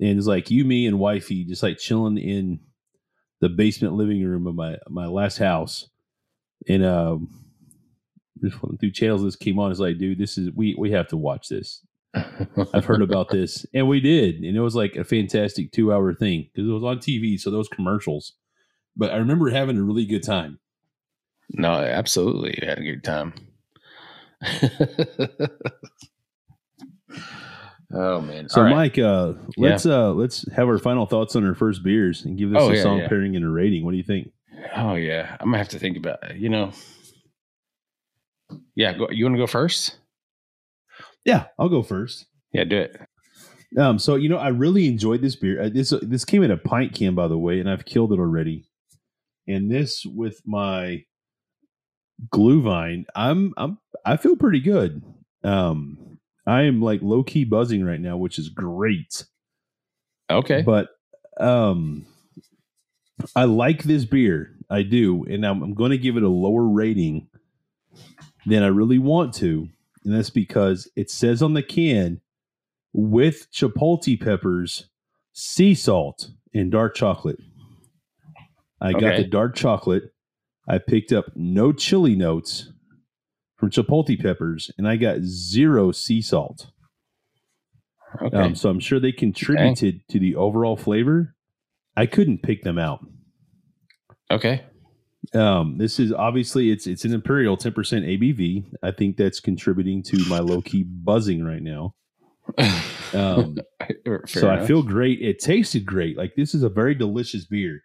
[0.00, 2.60] And it's like you, me, and wifey just like chilling in
[3.40, 5.88] the basement living room of my my last house,
[6.68, 7.28] and um,
[8.42, 9.22] just through channels.
[9.22, 9.70] This came on.
[9.70, 11.84] It's like, dude, this is we we have to watch this.
[12.74, 16.12] I've heard about this, and we did, and it was like a fantastic two hour
[16.14, 18.34] thing because it was on TV, so those commercials.
[18.96, 20.58] But I remember having a really good time.
[21.50, 23.34] no, absolutely, we had a good time.
[27.92, 28.48] oh man!
[28.48, 28.70] So, right.
[28.74, 32.50] Mike, uh, let's uh, let's have our final thoughts on our first beers and give
[32.50, 33.08] this Oh, a yeah, song yeah.
[33.08, 33.84] pairing and a rating.
[33.84, 34.30] What do you think?
[34.76, 36.18] Oh yeah, I'm gonna have to think about.
[36.30, 36.36] It.
[36.36, 36.72] You know,
[38.74, 38.92] yeah.
[38.92, 39.96] Go, you want to go first?
[41.24, 42.26] Yeah, I'll go first.
[42.52, 43.00] Yeah, do it.
[43.78, 45.62] Um, so you know, I really enjoyed this beer.
[45.62, 48.18] Uh, this this came in a pint can, by the way, and I've killed it
[48.18, 48.64] already.
[49.46, 51.04] And this with my
[52.30, 55.02] glue vine, I'm I'm I feel pretty good.
[55.44, 56.09] Um,
[56.50, 59.24] I am like low key buzzing right now, which is great.
[60.28, 60.62] Okay.
[60.62, 60.88] But
[61.38, 62.06] um,
[63.36, 64.56] I like this beer.
[64.68, 67.28] I do, and I'm, I'm going to give it a lower rating
[68.46, 69.68] than I really want to,
[70.04, 72.20] and that's because it says on the can
[72.92, 74.88] with chipotle peppers,
[75.32, 77.38] sea salt, and dark chocolate.
[78.80, 80.14] I got the dark chocolate.
[80.68, 82.72] I picked up no chili notes
[83.60, 86.70] from chipotle peppers, and I got zero sea salt.
[88.20, 88.36] Okay.
[88.36, 91.36] Um, so I'm sure they contributed to the overall flavor.
[91.96, 93.06] I couldn't pick them out.
[94.30, 94.64] okay.
[95.34, 98.72] Um, this is obviously it's it's an imperial 10% ABV.
[98.82, 101.94] I think that's contributing to my low key buzzing right now.
[103.12, 103.58] Um,
[104.26, 105.20] so I feel great.
[105.20, 106.16] It tasted great.
[106.16, 107.82] Like this is a very delicious beer.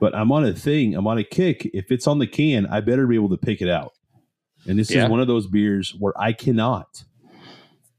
[0.00, 0.94] But I'm on a thing.
[0.94, 1.68] I'm on a kick.
[1.72, 3.92] If it's on the can, I better be able to pick it out.
[4.66, 5.04] And this Yeah.
[5.04, 7.04] is one of those beers where I cannot.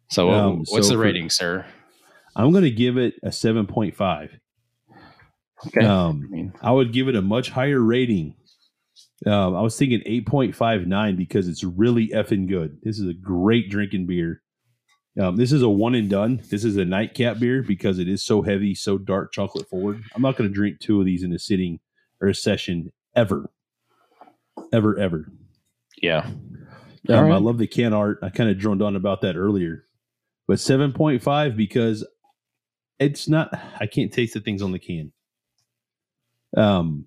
[0.09, 1.65] So, um, what's so the for- rating, sir?
[2.35, 4.29] I'm going to give it a 7.5.
[5.67, 5.85] Okay.
[5.85, 8.35] I Um, mean, I would give it a much higher rating.
[9.25, 12.79] Um, I was thinking 8.59 because it's really effing good.
[12.83, 14.41] This is a great drinking beer.
[15.19, 16.41] Um, this is a one and done.
[16.49, 20.01] This is a nightcap beer because it is so heavy, so dark chocolate forward.
[20.15, 21.79] I'm not going to drink two of these in a sitting
[22.21, 23.51] or a session ever,
[24.73, 25.31] ever, ever.
[26.01, 26.25] Yeah.
[27.09, 28.19] Um, All I love the can art.
[28.21, 29.85] I kind of droned on about that earlier,
[30.47, 32.05] but 7.5 because
[32.99, 33.53] it's not.
[33.79, 35.11] I can't taste the things on the can.
[36.55, 37.05] Um,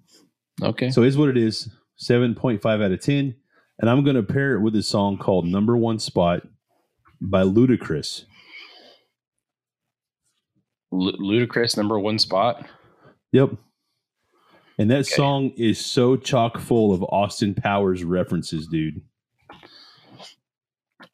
[0.63, 0.91] Okay.
[0.91, 1.69] so is what it is.
[2.03, 3.37] 7.5 out of 10.
[3.81, 6.43] And I'm going to pair it with a song called Number One Spot
[7.21, 8.25] by Ludacris.
[10.93, 12.67] Lu- Ludacris number one spot.
[13.33, 13.51] Yep.
[14.79, 15.15] And that Okay.
[15.15, 19.01] song is so chock full of Austin Powers references, dude.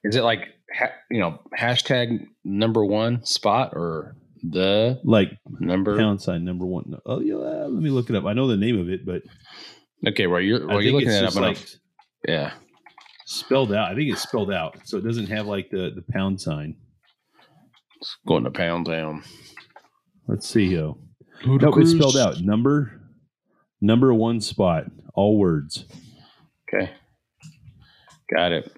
[0.04, 0.40] Is it like
[0.74, 5.96] ha- you know hashtag number one spot or the Like number?
[5.98, 6.94] pound sign number one.
[7.04, 8.24] Oh, yeah, let me look it up.
[8.24, 9.22] I know the name of it, but
[10.06, 11.42] Okay, well you're I well you're think looking it's at it just up.
[11.42, 11.74] like enough.
[12.26, 12.52] yeah.
[13.26, 13.92] spelled out.
[13.92, 14.78] I think it's spelled out.
[14.84, 16.76] So it doesn't have like the, the pound sign.
[18.00, 19.22] It's going to pound down.
[20.26, 20.94] Let's see here.
[21.44, 22.40] Nope, it's spelled out.
[22.40, 22.99] Number
[23.80, 24.84] number one spot.
[25.14, 25.84] All words.
[26.72, 26.90] Okay.
[28.34, 28.72] Got it.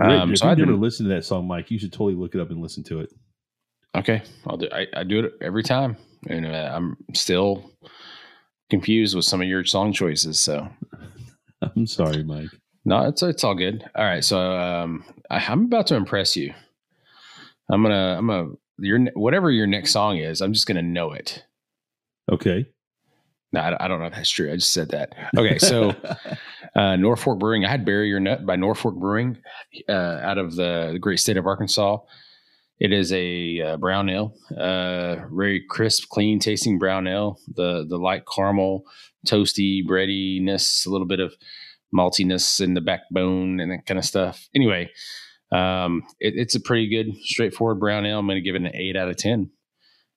[0.00, 2.40] Um, if so you've never listened to that song, Mike, you should totally look it
[2.40, 3.12] up and listen to it.
[3.94, 4.68] Okay, I'll do.
[4.72, 5.96] I, I do it every time,
[6.28, 7.70] and uh, I'm still
[8.70, 10.40] confused with some of your song choices.
[10.40, 10.66] So
[11.62, 12.48] I'm sorry, Mike.
[12.86, 13.84] no, it's it's all good.
[13.94, 16.54] All right, so um, I, I'm about to impress you.
[17.70, 20.40] I'm gonna I'm gonna your whatever your next song is.
[20.40, 21.44] I'm just gonna know it.
[22.30, 22.66] Okay.
[23.52, 24.50] No, I, I don't know if that's true.
[24.50, 25.14] I just said that.
[25.36, 25.90] Okay, so
[26.76, 27.64] uh, Norfork Brewing.
[27.64, 29.38] I had Bury Your Nut by Norfork Brewing
[29.88, 31.98] uh, out of the, the great state of Arkansas.
[32.80, 37.38] It is a uh, brown ale, uh, very crisp, clean tasting brown ale.
[37.54, 38.82] The the light caramel,
[39.24, 41.32] toasty breadiness, a little bit of
[41.94, 44.48] maltiness in the backbone and that kind of stuff.
[44.52, 44.90] Anyway,
[45.52, 48.18] um, it, it's a pretty good, straightforward brown ale.
[48.18, 49.50] I'm going to give it an eight out of ten.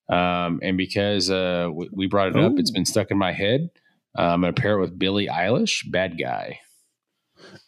[0.08, 3.68] Um, and because uh, we, we brought it up, it's been stuck in my head.
[4.16, 6.60] Uh, I'm going to pair it with Billie Eilish, "Bad Guy."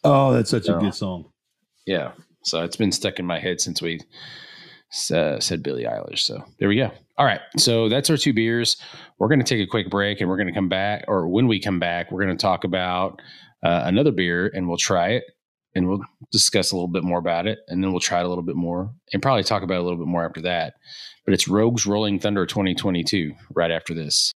[0.04, 0.80] oh, that's such a Oh.
[0.80, 1.30] good song.
[1.86, 2.12] Yeah.
[2.44, 4.00] So it's been stuck in my head since we
[5.12, 6.20] uh, said Billie Eilish.
[6.20, 6.90] So there we go.
[7.18, 7.40] All right.
[7.56, 8.76] So that's our two beers.
[9.18, 11.48] We're going to take a quick break and we're going to come back, or when
[11.48, 13.20] we come back, we're going to talk about
[13.64, 15.24] uh, another beer and we'll try it
[15.74, 16.00] and we'll
[16.32, 17.58] discuss a little bit more about it.
[17.68, 19.82] And then we'll try it a little bit more and probably talk about it a
[19.82, 20.74] little bit more after that.
[21.24, 24.32] But it's Rogues Rolling Thunder 2022 right after this.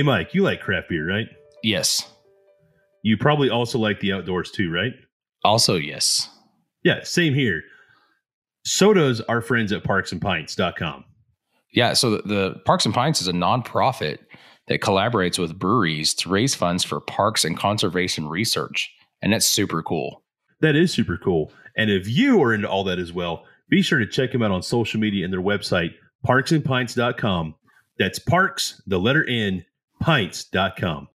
[0.00, 1.26] Hey, Mike, you like craft beer, right?
[1.62, 2.10] Yes.
[3.02, 4.94] You probably also like the outdoors too, right?
[5.44, 6.26] Also, yes.
[6.82, 7.60] Yeah, same here.
[8.64, 11.04] So does our friends at parksandpints.com.
[11.74, 14.20] Yeah, so the, the Parks and Pints is a nonprofit
[14.68, 19.82] that collaborates with breweries to raise funds for parks and conservation research, and that's super
[19.82, 20.22] cool.
[20.62, 21.52] That is super cool.
[21.76, 24.50] And if you are into all that as well, be sure to check them out
[24.50, 25.90] on social media and their website,
[26.26, 27.54] parksandpints.com.
[27.98, 29.62] That's parks, the letter N,
[30.00, 31.08] pints.com.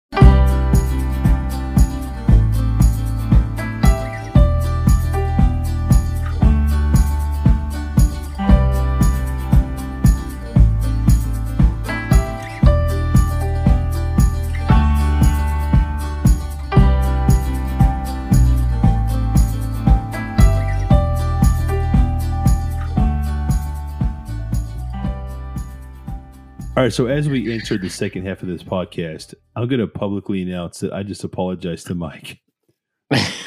[26.77, 29.87] All right, so as we enter the second half of this podcast, I'm going to
[29.87, 32.41] publicly announce that I just apologize to Mike.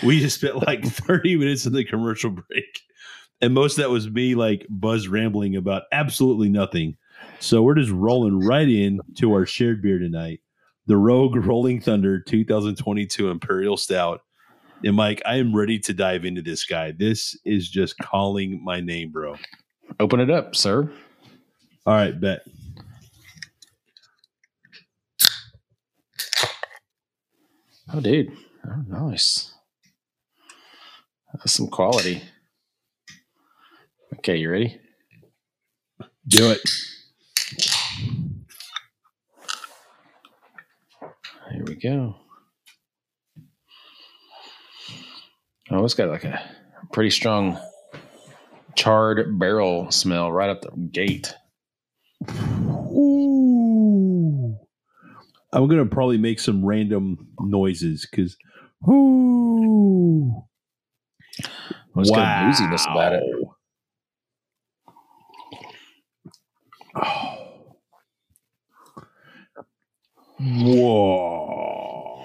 [0.01, 2.79] we just spent like 30 minutes in the commercial break,
[3.41, 6.95] and most of that was me like buzz rambling about absolutely nothing.
[7.41, 10.39] So we're just rolling right in to our shared beer tonight,
[10.85, 14.21] the Rogue Rolling Thunder 2022 Imperial Stout.
[14.85, 16.93] And Mike, I am ready to dive into this guy.
[16.93, 19.35] This is just calling my name, bro.
[19.99, 20.89] Open it up, sir.
[21.85, 22.43] All right, bet.
[27.93, 28.31] Oh, dude.
[28.65, 29.53] Oh, nice.
[31.33, 32.21] That's some quality.
[34.15, 34.79] Okay, you ready?
[36.27, 36.59] Do it.
[41.51, 42.15] Here we go.
[45.71, 46.41] Oh, it's got like a
[46.91, 47.57] pretty strong
[48.75, 51.33] charred barrel smell right up the gate.
[55.53, 55.57] Ooh.
[55.57, 58.37] I'm gonna probably make some random noises because
[58.87, 60.43] ooh.
[61.93, 63.23] Well, it's got booziness about it.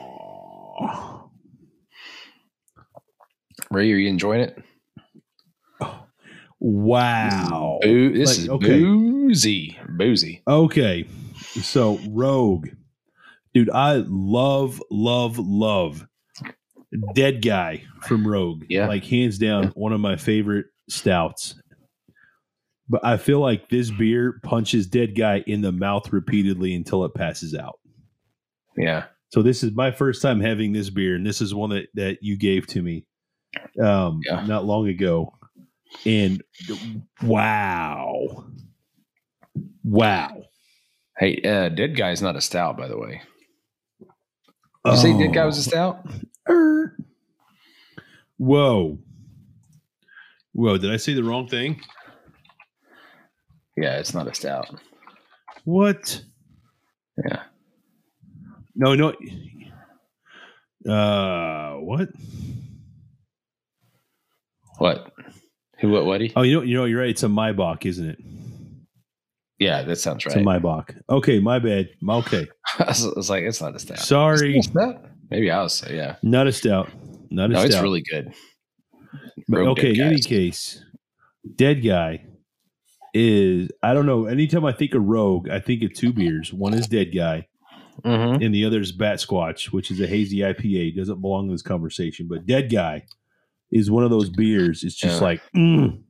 [0.02, 1.30] Whoa.
[3.70, 4.58] Ray, are you enjoying it?
[6.60, 7.78] Wow.
[7.82, 8.80] Boo- this Like, is okay.
[8.80, 9.78] boozy.
[9.96, 10.42] Boozy.
[10.46, 11.06] Okay.
[11.62, 12.68] So Rogue.
[13.54, 16.06] Dude, I love, love, love
[17.14, 18.64] Dead Guy from Rogue.
[18.68, 18.86] Yeah.
[18.88, 21.54] Like hands down, one of my favorite stouts.
[22.88, 27.14] But I feel like this beer punches Dead Guy in the mouth repeatedly until it
[27.14, 27.78] passes out.
[28.76, 29.04] Yeah.
[29.30, 32.18] So this is my first time having this beer, and this is one that, that
[32.22, 33.06] you gave to me
[33.82, 34.44] um Yeah.
[34.46, 35.34] not long ago.
[36.06, 36.42] And
[37.22, 38.44] wow.
[39.84, 40.42] Wow.
[41.18, 43.20] Hey, uh, Dead Guy's not a stout, by the way.
[44.84, 46.04] You say Dead Guy was a stout?
[46.48, 46.96] Er.
[48.36, 48.98] Whoa.
[50.52, 51.80] Whoa, did I say the wrong thing?
[53.76, 54.68] Yeah, it's not a stout.
[55.64, 56.22] What?
[57.24, 57.42] Yeah.
[58.74, 59.14] No, no.
[60.90, 62.08] Uh what?
[64.78, 65.12] What?
[65.78, 66.32] Who, what, whatty?
[66.34, 67.10] Oh, you know, you know, you're right.
[67.10, 68.18] It's a Maibock, isn't it?
[69.62, 70.36] Yeah, that sounds right.
[70.36, 70.44] right.
[70.62, 70.96] Maibock.
[71.08, 71.88] Okay, my bad.
[72.08, 72.46] Okay.
[72.78, 73.98] I was, I was like, it's not a stout.
[73.98, 74.58] Sorry.
[74.58, 75.04] A stout?
[75.30, 76.16] Maybe I was, yeah.
[76.22, 76.90] Not a stout.
[77.30, 77.66] Not a No, stout.
[77.70, 78.34] it's really good.
[79.48, 80.82] Rogue okay, in any case,
[81.56, 82.24] Dead Guy
[83.14, 84.26] is I don't know.
[84.26, 86.52] Anytime I think of Rogue, I think of two beers.
[86.52, 87.46] One is Dead Guy,
[88.04, 88.42] Mm-hmm.
[88.42, 90.96] and the other is Batsquatch, which is a hazy IPA.
[90.96, 93.04] Doesn't belong in this conversation, but Dead Guy
[93.70, 94.82] is one of those beers.
[94.82, 95.26] It's just Yeah.
[95.26, 95.42] like.
[95.54, 96.02] mm.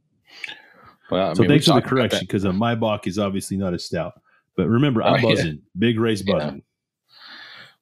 [1.12, 3.78] Well, I So mean, thanks for the correction because uh, Maibock is obviously not a
[3.78, 4.14] stout.
[4.56, 5.34] But remember, I'm Oh, yeah.
[5.34, 5.62] buzzing.
[5.78, 6.56] Big race buzzing.
[6.56, 6.62] that.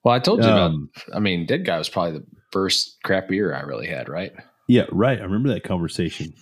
[0.05, 0.71] Well, I told you about.
[0.71, 4.33] Um, I mean, Dead Guy was probably the first crap beer I really had, right?
[4.69, 5.19] Yeah, right.
[5.19, 6.33] I remember that conversation.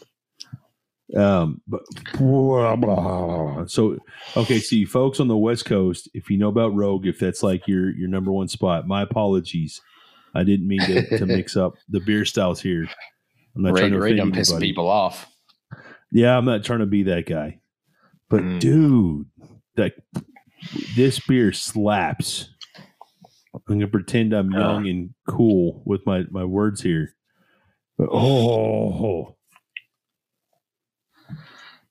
[1.16, 1.80] Um, but
[3.70, 3.98] so
[4.36, 7.66] okay, see, folks on the West Coast, if you know about Rogue, if that's like
[7.66, 9.80] your your number one spot, my apologies.
[10.34, 12.86] I didn't mean to, to mix up the beer styles here.
[13.56, 15.26] I'm not Ray, trying to Ray offend done people off.
[16.10, 17.60] Yeah, I'm not trying to be that guy.
[18.30, 18.60] But Mm.
[18.60, 19.26] dude,
[19.76, 19.94] that
[20.96, 22.50] this beer slaps.
[23.54, 24.58] I'm gonna pretend I'm Uh.
[24.58, 27.14] young and cool with my my words here.
[27.96, 29.34] But oh,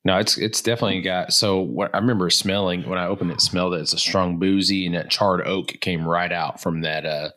[0.05, 1.33] No, it's it's definitely got.
[1.33, 4.85] So what I remember smelling when I opened it, smelled it as a strong boozy,
[4.85, 7.31] and that charred oak came right out from that uh,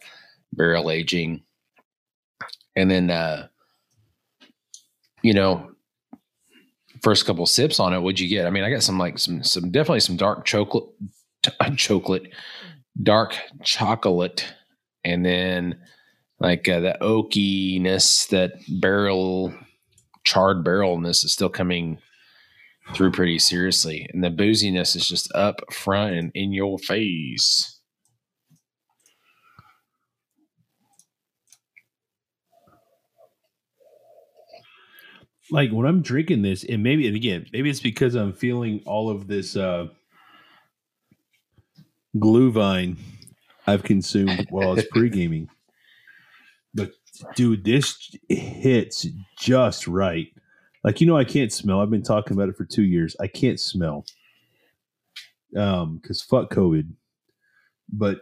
[0.53, 1.43] barrel aging,
[2.76, 3.49] and then uh,
[5.22, 5.72] you know,
[7.03, 8.46] first couple sips on it, what'd you get?
[8.46, 10.84] I mean, I got some like some some definitely some dark chocolate,
[11.76, 12.32] chocolate,
[13.03, 14.46] dark chocolate,
[15.05, 15.78] and then
[16.38, 19.55] like uh, the oakiness, that barrel
[20.24, 21.98] charred barrelness is still coming
[22.94, 27.80] through pretty seriously, and the booziness is just up front and in your face.
[35.51, 39.11] Like when I'm drinking this, and maybe and again, maybe it's because I'm feeling all
[39.11, 39.88] of this uh
[42.16, 42.96] glühwein
[43.66, 45.48] I've consumed while it's pre gaming.
[46.72, 46.92] But
[47.34, 49.05] dude, this hits
[49.36, 50.28] just right.
[50.84, 51.80] Like you know, I can't smell.
[51.80, 53.16] I've been talking about it for two years.
[53.20, 54.05] I can't smell.
[55.57, 56.92] Um, because fuck COVID.
[57.92, 58.20] But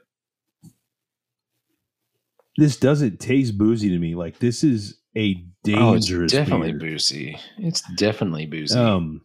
[2.57, 4.15] this doesn't taste boozy to me.
[4.15, 5.45] Like this is a
[5.75, 6.33] Oh, it's dangerous.
[6.33, 6.93] definitely beer.
[6.93, 7.39] boozy.
[7.59, 8.79] It's definitely boozy.
[8.79, 9.21] Um,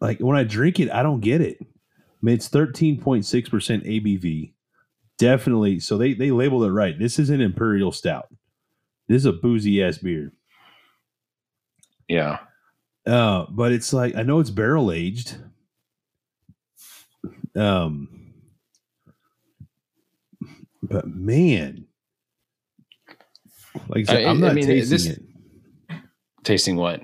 [0.00, 1.56] like when I drink it, I don't get it.
[1.60, 1.66] I
[2.22, 4.52] mean, it's thirteen point six percent ABV.
[5.18, 5.80] Definitely.
[5.80, 6.98] So they they labeled it right.
[6.98, 8.28] This is an imperial stout.
[9.08, 10.32] This is a boozy ass beer.
[12.08, 12.38] Yeah.
[13.06, 15.36] Uh, but it's like I know it's barrel aged.
[17.56, 18.32] Um,
[20.82, 21.86] but man,
[23.88, 25.22] like I I- I'm I not mean, tasting this- it.
[26.44, 27.02] Tasting what?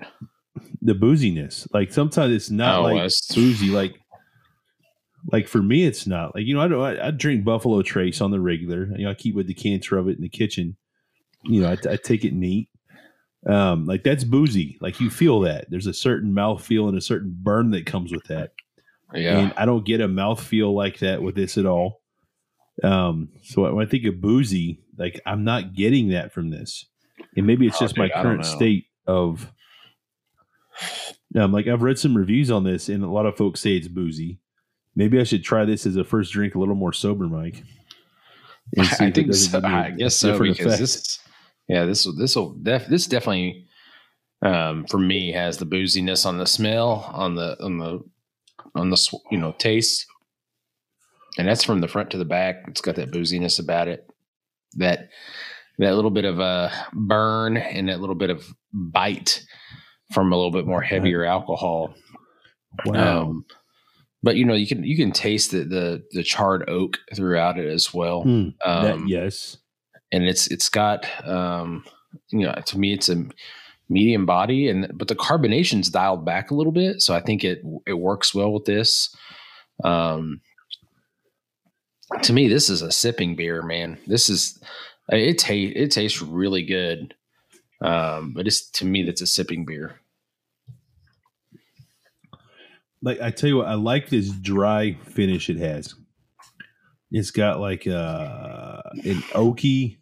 [0.83, 3.69] The booziness, like sometimes it's not Oh, like it's- boozy.
[3.69, 3.95] Like,
[5.33, 8.21] like for me, it's not like you know I don't I, I drink Buffalo Trace
[8.21, 8.87] on the regular.
[8.97, 10.77] You know I keep a decanter of it in the kitchen.
[11.45, 12.69] You know I, I take it neat.
[13.47, 14.79] Um, like that's boozy.
[14.81, 18.11] Like you feel that there's a certain mouth feel and a certain burn that comes
[18.13, 18.53] with that.
[19.15, 19.39] Yeah.
[19.39, 22.01] And I don't get a mouth feel like that with this at all.
[22.83, 26.87] Um, so when I think of boozy, like I'm not getting that from this.
[27.37, 29.51] And maybe it's Oh, just my dude, don't current state of
[31.37, 33.89] um, like I've read some reviews on this and a lot of folks say it's
[33.89, 34.39] boozy.
[34.95, 37.63] Maybe I should try this as a first drink a little more sober, Mike.
[38.79, 39.61] I think so.
[39.61, 40.81] give me a I guess so because effect.
[40.81, 41.19] this,
[41.69, 43.67] yeah, this this will def, this definitely
[44.43, 48.01] um, for me has the booziness on the smell, on the on the
[48.75, 50.07] on the you know taste,
[51.39, 52.65] and that's from the front to the back.
[52.69, 54.09] It's got that booziness about it,
[54.77, 55.09] that
[55.79, 59.45] that little bit of a burn and that little bit of bite
[60.13, 61.95] from a little bit more heavier alcohol.
[62.85, 63.23] wow.
[63.23, 63.45] Um,
[64.23, 67.71] but you know you can you can taste the the, the charred oak throughout it
[67.71, 68.23] as well.
[68.23, 69.59] Hmm, Um, that, yes.
[70.13, 71.85] and it's it's got um
[72.31, 73.25] you know to me it's a
[73.89, 77.63] medium body and but the carbonation's dialed back a little bit so i think it
[77.87, 79.15] it works well with this
[79.85, 80.41] um
[82.23, 84.61] to me this is a sipping beer man this is
[85.09, 87.15] it tastes it tastes really good
[87.83, 90.01] um but it's to me that's a sipping beer
[93.03, 95.95] like I tell you what, I like this dry finish it has.
[97.11, 99.99] It's got like uh an oaky,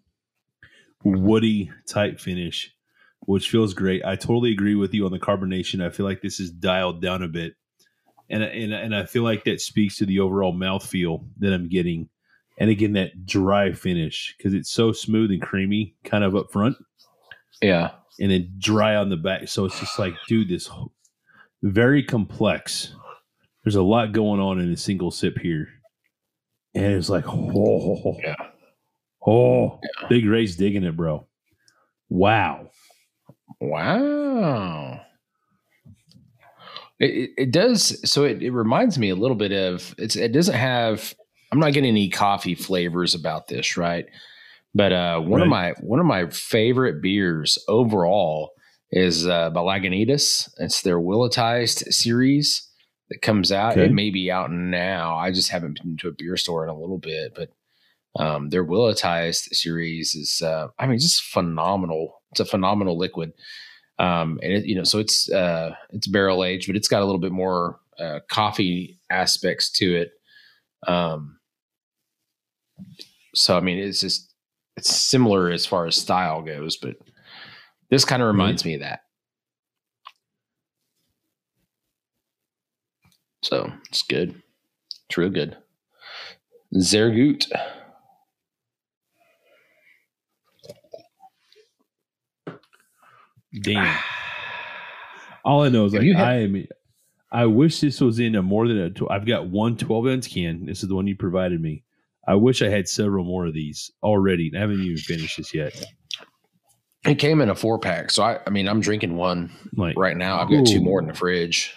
[1.04, 2.74] woody type finish,
[3.20, 4.04] which feels great.
[4.04, 5.84] I totally agree with you on the carbonation.
[5.84, 7.54] I feel like this is dialed down a bit,
[8.30, 12.08] and and and I feel like that speaks to the overall mouthfeel that I'm getting.
[12.58, 16.76] And again, that dry finish because it's so smooth and creamy, kind of up front,
[17.60, 19.48] yeah and then dry on the back.
[19.48, 20.70] So it's just like, dude, this
[21.62, 22.94] very complex.
[23.64, 25.66] There's a lot going on in a single sip here.
[26.74, 28.36] And it's like, oh, Yeah.
[29.26, 31.26] oh, Big Ray's digging it, bro.
[32.08, 32.70] Wow.
[33.60, 35.00] Wow.
[37.00, 38.08] It, it, does.
[38.10, 40.16] So it, it reminds me a little bit of it's.
[40.16, 41.14] It doesn't have.
[41.52, 44.06] I'm not getting any coffee flavors about this, right?
[44.74, 48.52] But uh, one of my one of my favorite beers overall
[48.90, 50.48] is uh, by Lagunitas.
[50.58, 52.68] It's their Willettized series
[53.10, 53.72] that comes out.
[53.72, 53.84] Okay.
[53.84, 55.16] It may be out now.
[55.16, 57.50] I just haven't been to a beer store in a little bit, but
[58.16, 60.42] um, their Willettized series is.
[60.42, 62.22] Uh, I mean, just phenomenal.
[62.32, 63.32] It's a phenomenal liquid
[63.98, 67.04] um and it you know so it's uh it's barrel aged but it's got a
[67.04, 70.12] little bit more uh coffee aspects to it.
[70.86, 71.38] Um
[73.34, 74.32] so i mean it's just
[74.76, 76.96] it's similar as far as style goes but
[77.90, 79.00] this kind of reminds me of that.
[83.42, 84.42] So it's good.
[85.08, 85.56] It's real good.
[86.76, 87.46] Zergut
[93.62, 93.98] Damn.
[95.44, 96.66] All I know is like had- I am.
[97.30, 98.90] I wish this was in a more than a.
[98.90, 100.66] tw- I've got one 12 ounce can.
[100.66, 101.82] This is the one you provided me.
[102.26, 104.50] I wish I had several more of these already.
[104.54, 105.74] I haven't even finished this yet.
[107.04, 110.16] it came in a four pack so i i mean i'm drinking one Like right
[110.16, 111.74] now i've got two more in the fridge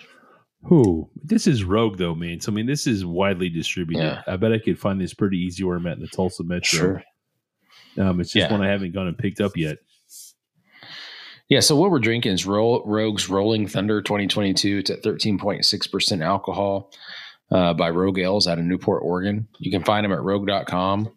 [0.64, 1.10] Who?
[1.22, 2.40] This is Rogue though, man.
[2.40, 4.04] So I mean, this is widely distributed.
[4.04, 4.22] Yeah.
[4.26, 6.80] I bet I could find this pretty easy where I'm at in the Tulsa Metro.
[6.80, 7.04] Sure.
[8.06, 8.52] Um, it's just Yeah.
[8.52, 9.78] one I haven't gone and picked up yet.
[11.50, 14.80] Yeah, so what we're drinking is Ro- Rogue's Rolling Thunder 2022.
[14.80, 16.92] It's at 13.6% alcohol
[17.52, 19.48] uh, by Rogue Ales out of Newport, Oregon.
[19.60, 21.10] You can find them at rogue.com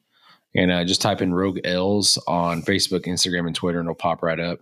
[0.54, 4.22] and uh, just type in Rogue Ales on Facebook, Instagram, and Twitter, and it'll pop
[4.22, 4.60] right up.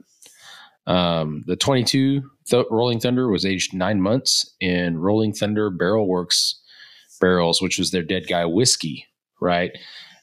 [0.86, 6.62] Um, the 22 Th- Rolling Thunder was aged nine months in Rolling Thunder Barrel Works
[7.20, 9.04] barrels, which was their dead guy whiskey,
[9.38, 9.70] right?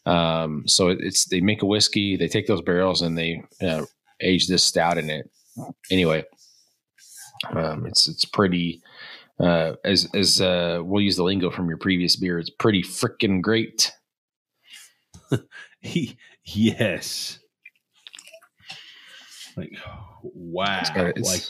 [0.08, 3.86] Um, so it- it's they make a whiskey, they take those barrels and they uh,
[4.22, 5.30] age this stout in it.
[5.92, 6.24] Anyway,
[7.52, 8.82] um, it's it's pretty.
[9.40, 13.42] Uh, as as uh, we'll use the lingo from your previous beer, it's pretty freaking
[13.42, 13.92] great.
[15.82, 17.38] He, yes.
[19.56, 19.72] Like
[20.24, 20.80] wow.
[20.82, 21.42] It's got- it's- like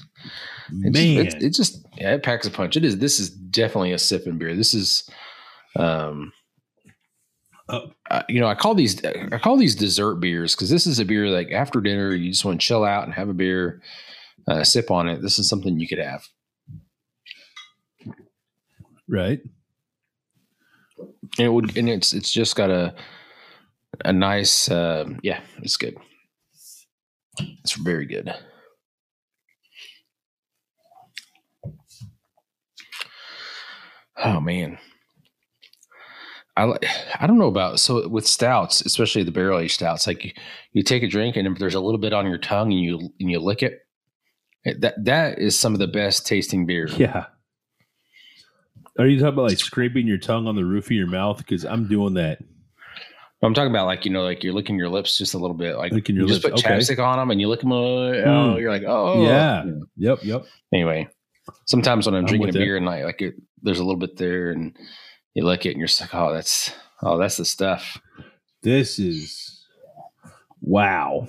[0.84, 1.26] It's, man.
[1.26, 2.76] it's, it just yeah, it packs a punch.
[2.76, 2.98] It is.
[2.98, 4.54] This is definitely a sipping beer.
[4.56, 5.10] This is
[5.78, 6.34] Um.
[7.68, 11.06] Uh, you know, I call these I call these dessert beers because this is a
[11.06, 13.82] beer like after dinner you just want to chill out and have a beer,
[14.48, 15.22] uh, sip on it.
[15.22, 16.24] This is something you could have.
[19.08, 19.42] Right.
[21.38, 22.96] And it would, and it's it's just got a
[24.04, 25.96] a nice, uh, yeah, it's good.
[27.40, 28.34] It's very good.
[34.18, 34.78] Oh man,
[36.58, 36.86] I like.
[37.20, 40.08] I don't know about so with stouts, especially the barrel aged stouts.
[40.08, 40.32] Like you,
[40.74, 43.00] you take a drink and if there's a little bit on your tongue and you
[43.20, 43.80] and you lick it,
[44.64, 46.88] it- that that is some of the best tasting beer.
[46.98, 47.26] Yeah.
[48.98, 51.38] Are you talking about like scraping your tongue on the roof of your mouth?
[51.40, 52.40] Because I'm doing that.
[53.44, 55.76] I'm talking about like you know, like you're licking your lips just a little bit,
[55.78, 56.70] like Licking you your just put okay.
[56.78, 57.74] chapstick on them and you lick them.
[57.74, 58.60] Oh, Mm.
[58.60, 59.66] you're like, oh, Yeah.
[59.98, 60.20] Yep.
[60.24, 60.46] Yep.
[60.74, 61.08] Anyway,
[61.66, 62.64] sometimes when I'm, I'm drinking a it.
[62.64, 64.76] beer and like like it, there's a little bit there, and
[65.36, 66.72] you look at it, and you're like, oh, that's
[67.04, 68.02] oh, that's the stuff.
[68.64, 69.64] This is
[70.62, 71.28] wow.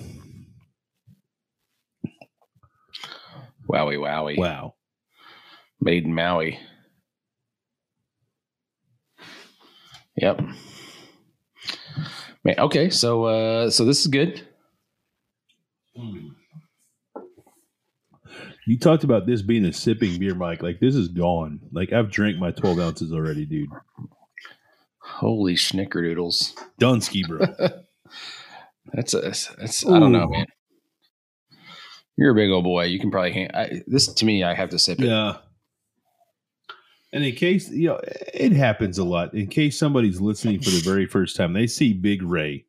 [3.69, 4.75] Wowie, wowie, Wow.
[5.81, 6.59] made in Maui.
[10.17, 10.41] Yep.
[12.45, 14.47] Man, okay, so uh, so this is good.
[18.67, 20.63] You talked about this being a sipping beer, Mike.
[20.63, 21.61] Like this is gone.
[21.73, 23.71] Like I've drank my 12 ounces already, dude.
[24.99, 26.55] Holy snickerdoodles.
[26.81, 27.47] Dunsky, bro.
[28.93, 30.47] That's a that's I don't know, man.
[32.17, 32.85] You're a big old boy.
[32.85, 34.45] You can probably hand I, this to me.
[34.45, 35.07] I have to sip it.
[35.07, 35.39] yeah.
[37.13, 39.35] And in case you know, it happens a lot.
[39.35, 42.65] In case somebody's listening for the very first time, they see Big Ray.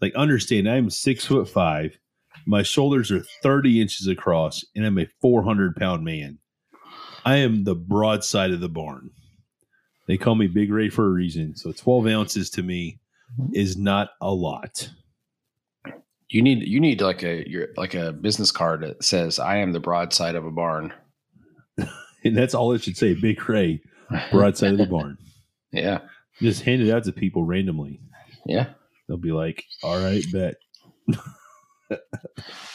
[0.00, 1.98] Like, understand, I'm six foot five.
[2.46, 6.38] My shoulders are 30 inches across, and I'm a 400 pound man.
[7.24, 9.10] I am the broadside of the barn.
[10.06, 11.56] They call me Big Ray for a reason.
[11.56, 13.00] So 12 ounces to me
[13.54, 14.90] is not a lot.
[16.28, 19.72] You need you need like a your like a business card that says I am
[19.72, 20.92] the broadside of a barn.
[22.26, 23.82] And that's all it should say Big Ray,
[24.30, 25.18] broadside of the barn.
[25.72, 25.98] yeah.
[26.40, 28.00] Just hand it out to people randomly.
[28.46, 28.68] Yeah.
[29.06, 30.54] They'll be like, all right, bet.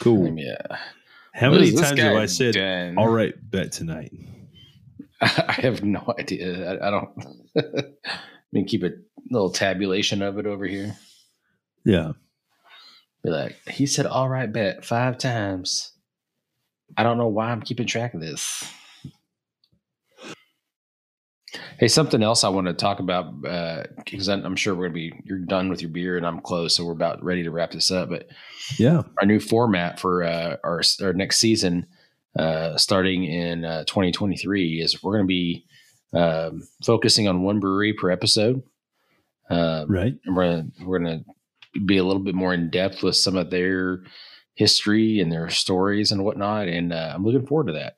[0.00, 0.28] cool.
[0.28, 0.56] Um, yeah.
[1.32, 2.98] How What many times have I said, done?
[2.98, 4.12] all right, bet tonight?
[5.20, 6.72] I have no idea.
[6.80, 7.10] I, I don't.
[7.56, 8.90] I mean, keep a
[9.30, 10.96] little tabulation of it over here.
[11.84, 12.12] Yeah.
[13.22, 15.92] Be like, he said, "All right, bet five times."
[16.96, 18.64] I don't know why I'm keeping track of this.
[21.78, 23.40] Hey, something else I want to talk about
[24.04, 26.84] because I'm sure we're gonna be you're done with your beer and I'm close, so
[26.84, 28.08] we're about ready to wrap this up.
[28.10, 28.28] But
[28.78, 29.02] Yeah.
[29.20, 31.86] our new format for uh, our our next season,
[32.38, 35.64] uh, starting in uh, 2023, is we're going to be
[36.12, 38.62] um, focusing on one brewery per episode.
[39.48, 40.14] Um, Right.
[40.24, 41.24] and we're gonna, we're going
[41.74, 44.04] to be a little bit more in depth with some of their
[44.54, 46.68] history and their stories and whatnot.
[46.68, 47.96] And uh, I'm looking forward to that.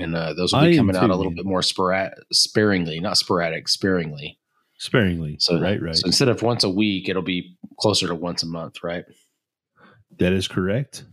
[0.00, 1.36] And uh, those will be am coming out a little man.
[1.36, 4.38] bit more sporadic, sparingly, not sporadic, sparingly.
[4.78, 5.36] Sparingly.
[5.40, 5.96] So right, right.
[5.96, 9.04] So instead of once a week, it'll be closer to once a month, right?
[10.18, 11.04] that is correct.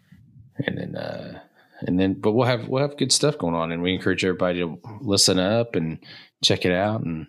[0.66, 1.40] and then uh
[1.82, 4.60] and then but we'll have we'll have good stuff going on and we encourage everybody
[4.60, 6.00] to listen up and
[6.44, 7.28] check it out and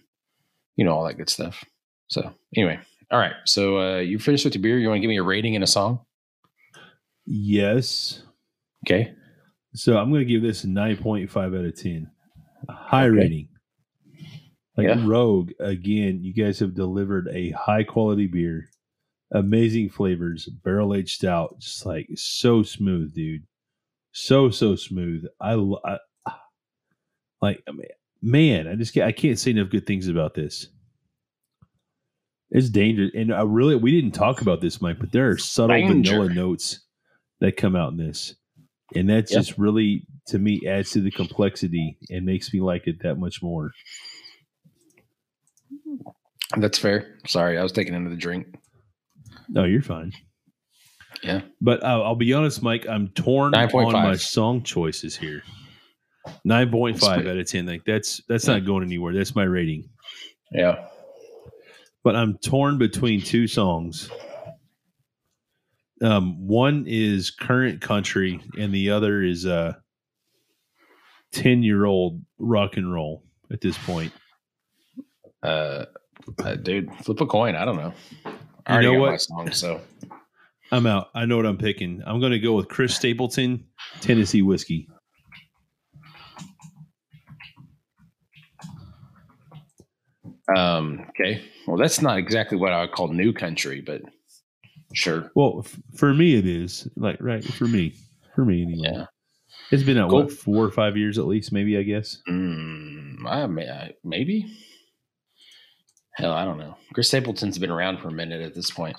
[0.76, 1.64] you know all that good stuff
[2.06, 2.78] so anyway
[3.10, 5.22] all right so uh you finished with your beer you want to give me a
[5.22, 6.00] rating and a song
[7.26, 8.22] Yes.
[8.86, 9.12] okay
[9.76, 12.10] So I'm going to give this a 9.5 out of 10.
[12.68, 13.16] A high Okay.
[13.16, 13.48] rating.
[14.76, 15.02] Like Yeah.
[15.06, 18.68] Rogue, again, you guys have delivered a high quality beer,
[19.32, 23.42] amazing flavors, barrel aged stout, just like so smooth, dude.
[24.12, 25.24] So, so smooth.
[25.40, 25.52] I,
[25.84, 25.98] I
[27.42, 27.88] like, I mean,
[28.22, 30.68] man, I just can't, I can't say enough good things about this.
[32.50, 33.10] It's dangerous.
[33.14, 36.12] And I really, we didn't talk about this, Mike, but there are subtle Danger.
[36.12, 36.80] vanilla notes
[37.40, 38.34] that come out in this.
[38.94, 39.38] And that Yep.
[39.38, 43.42] just really, to me, adds to the complexity and makes me like it that much
[43.42, 43.72] more.
[46.58, 48.46] that's fair sorry i was taking another drink
[49.48, 50.12] No, you're fine.
[51.22, 51.42] Yeah.
[51.60, 53.86] But uh, I'll be honest, Mike, I'm torn 9.5.
[53.86, 55.42] on my song choices here.
[56.46, 57.66] 9.5 pretty- out of 10.
[57.66, 58.54] Like that's that's Yeah.
[58.54, 59.14] not going anywhere.
[59.14, 59.88] That's my rating.
[60.52, 60.86] yeah
[62.04, 64.10] But I'm torn between two songs.
[66.02, 69.74] Um one is current country and the other is uh
[71.32, 74.12] 10-year-old rock and roll at this point.
[75.42, 75.84] uh,
[76.42, 77.92] uh dude flip a coin i don't know
[78.66, 79.10] I You know got what?
[79.12, 79.80] my song, so
[80.72, 81.10] I'm out.
[81.14, 82.02] I know what I'm picking.
[82.04, 83.64] I'm going to go with Chris Stapleton,
[84.00, 84.88] Tennessee Whiskey.
[90.56, 91.42] Um, okay.
[91.66, 94.02] Well, that's not exactly what I would call new country, but
[94.92, 95.30] sure.
[95.34, 97.94] Well, f- for me, it is like right for me,
[98.34, 98.88] for me anyway.
[98.92, 99.04] Yeah.
[99.70, 100.24] It's been at Cool.
[100.24, 102.18] what four or five years at least, maybe I guess.
[102.28, 104.46] Mm, I, may, I, maybe.
[106.14, 106.76] Hell, I don't know.
[106.94, 108.96] Chris Stapleton's been around for a minute at this point.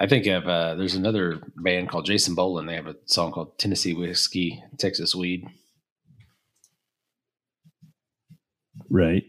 [0.00, 2.68] I think of uh, there's another band called Jason Boland.
[2.68, 5.46] They have a song called Tennessee Whiskey, Texas Weed.
[8.90, 9.24] Right.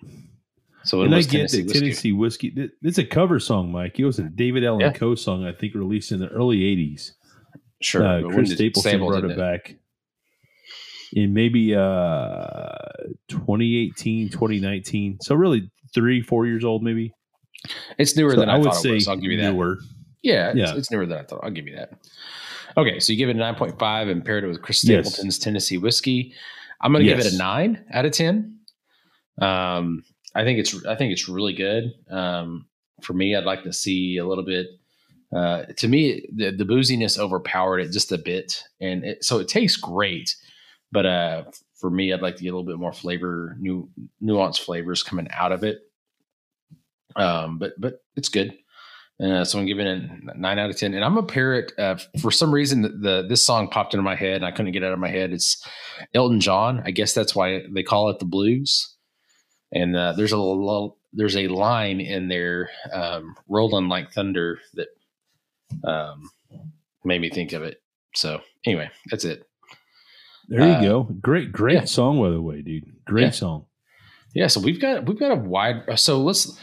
[0.85, 1.79] So it and I get Tennessee that Whiskey.
[1.79, 2.69] Tennessee whiskey.
[2.83, 3.99] It's a cover song, Mike.
[3.99, 4.91] It was a David Allan Yeah.
[4.93, 7.11] Coe song, I think, released in the early '80s.
[7.81, 9.75] Sure, uh, Chris Stapleton Stapleton brought it back
[11.13, 12.67] in maybe uh
[13.29, 17.13] 2018 2019 so really three four years old maybe
[17.97, 19.07] It's newer So than I, would thought it was.
[19.07, 19.51] I'll give you that.
[19.53, 19.77] newer
[20.23, 20.75] Yeah, it's, Yeah.
[20.75, 21.41] it's newer than I thought.
[21.43, 21.91] I'll give you that.
[22.77, 25.05] Okay, so you give it a 9.5 and paired it with Chris Yes.
[25.07, 26.33] Stapleton's Tennessee Whiskey.
[26.81, 28.59] I'm going to give it a 9 out of 10.
[29.41, 30.03] Um,
[30.35, 31.93] I think it's I think it's really good.
[32.09, 32.67] Um,
[33.01, 34.67] for me, I'd like to see a little bit
[35.35, 39.47] uh, to me the, the booziness overpowered it just a bit and it, so it
[39.47, 40.35] tastes great.
[40.91, 41.43] But uh,
[41.75, 43.89] for me, I'd like to get a little bit more flavor, new
[44.23, 45.79] nuanced flavors coming out of it.
[47.15, 48.55] Um, but but it's good.
[49.21, 51.71] Uh, so I'm giving it a nine out of ten, and I'm a parrot.
[51.77, 54.73] Uh, for some reason, the, the this song popped into my head, and I couldn't
[54.73, 55.31] get it out of my head.
[55.31, 55.65] It's
[56.13, 56.81] Elton John.
[56.85, 58.94] I guess that's why they call it the blues.
[59.73, 64.87] And uh, there's a little, there's a line in there, um, "Rolling like thunder," that
[65.87, 66.29] um,
[67.03, 67.81] made me think of it.
[68.15, 69.43] So anyway, that's it.
[70.47, 71.85] there you Uh, go great great yeah.
[71.85, 73.29] song by the way dude great Yeah.
[73.31, 73.65] song
[74.33, 76.57] Yeah, so we've got we've got a wide so let's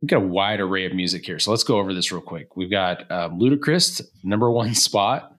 [0.00, 1.38] we've got a wide array of music here.
[1.38, 2.56] So let's go over this real quick.
[2.56, 5.34] We've got um, Ludacris, number one spot,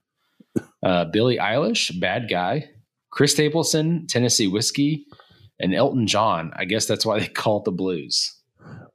[0.82, 2.68] uh, Billie Eilish, Bad Guy,
[3.10, 5.06] Chris Stapleton, Tennessee Whiskey,
[5.60, 6.52] and Elton John.
[6.56, 8.34] I guess that's why they call it the blues.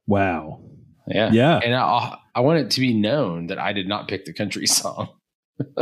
[0.06, 0.60] wow
[1.08, 4.24] Yeah, yeah and I, I want it to be known that I did not pick
[4.24, 5.08] the country song.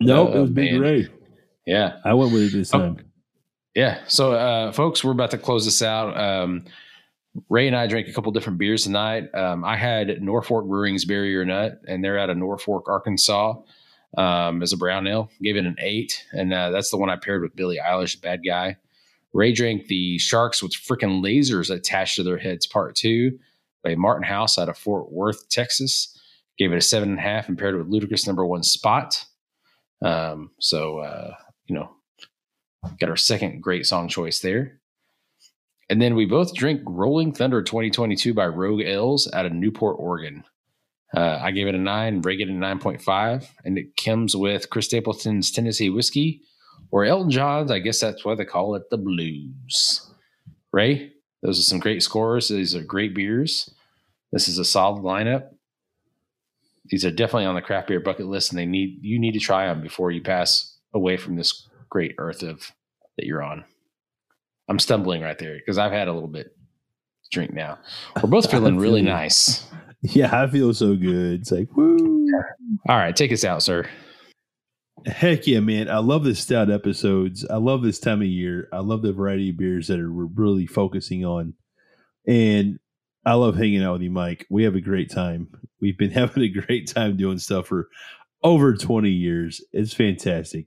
[0.00, 1.08] no Oh, it was big ray
[1.66, 2.96] yeah, i went with it this Oh.
[3.78, 4.00] Yeah.
[4.08, 6.18] So, uh, folks, we're about to close this out.
[6.18, 6.64] Um,
[7.48, 9.32] Ray and I drank a couple different beers tonight.
[9.32, 13.54] Um, I had Norfork Brewing's Berry or Nut, and they're out of Norfork, Arkansas,
[14.16, 15.30] um, as a brown ale.
[15.40, 18.40] Gave it an eight, and uh, that's the one I paired with Billie Eilish, Bad
[18.44, 18.78] Guy.
[19.32, 23.38] Ray drank the Sharks with freaking lasers attached to their heads, part two,
[23.84, 26.18] by Martin House out of Fort Worth, Texas.
[26.58, 29.24] Gave it a seven and a half and paired it with Ludacris number one spot.
[30.02, 31.34] Um, so, uh,
[31.66, 31.90] you know,
[32.98, 34.80] Got our second great song choice there.
[35.90, 40.44] And then we both drink Rolling Thunder 2022 by Rogue Ales out of Newport, Oregon.
[41.16, 44.68] Uh, I gave it a nine, Ray gave it a 9.5, and it comes with
[44.68, 46.42] Chris Stapleton's Tennessee Whiskey
[46.90, 47.70] or Elton John's.
[47.70, 50.10] I guess that's why they call it the blues.
[50.72, 51.12] Ray,
[51.42, 52.48] those are some great scores.
[52.48, 53.70] These are great beers.
[54.32, 55.48] This is a solid lineup.
[56.86, 59.38] These are definitely on the craft beer bucket list, and they need you need to
[59.40, 62.72] try them before you pass away from this great earth of
[63.16, 63.64] that you're on.
[64.68, 66.46] I'm stumbling right there because I've had a little bit
[67.24, 67.78] to drink now.
[68.22, 69.66] We're both feeling feel really nice.
[70.02, 72.28] yeah i feel so good it's like woo
[72.88, 73.88] All right, take us out, sir.
[75.08, 75.88] Heck yeah, man.
[75.88, 77.44] I love the stout episodes.
[77.48, 78.68] I love this time of year.
[78.72, 81.54] I love the variety of beers that are we're really focusing on.
[82.26, 82.78] And
[83.24, 84.46] I love hanging out with you, Mike.
[84.50, 85.48] We have a great time.
[85.80, 87.88] We've been having a great time doing stuff for
[88.42, 89.64] over 20 years.
[89.72, 90.66] It's fantastic.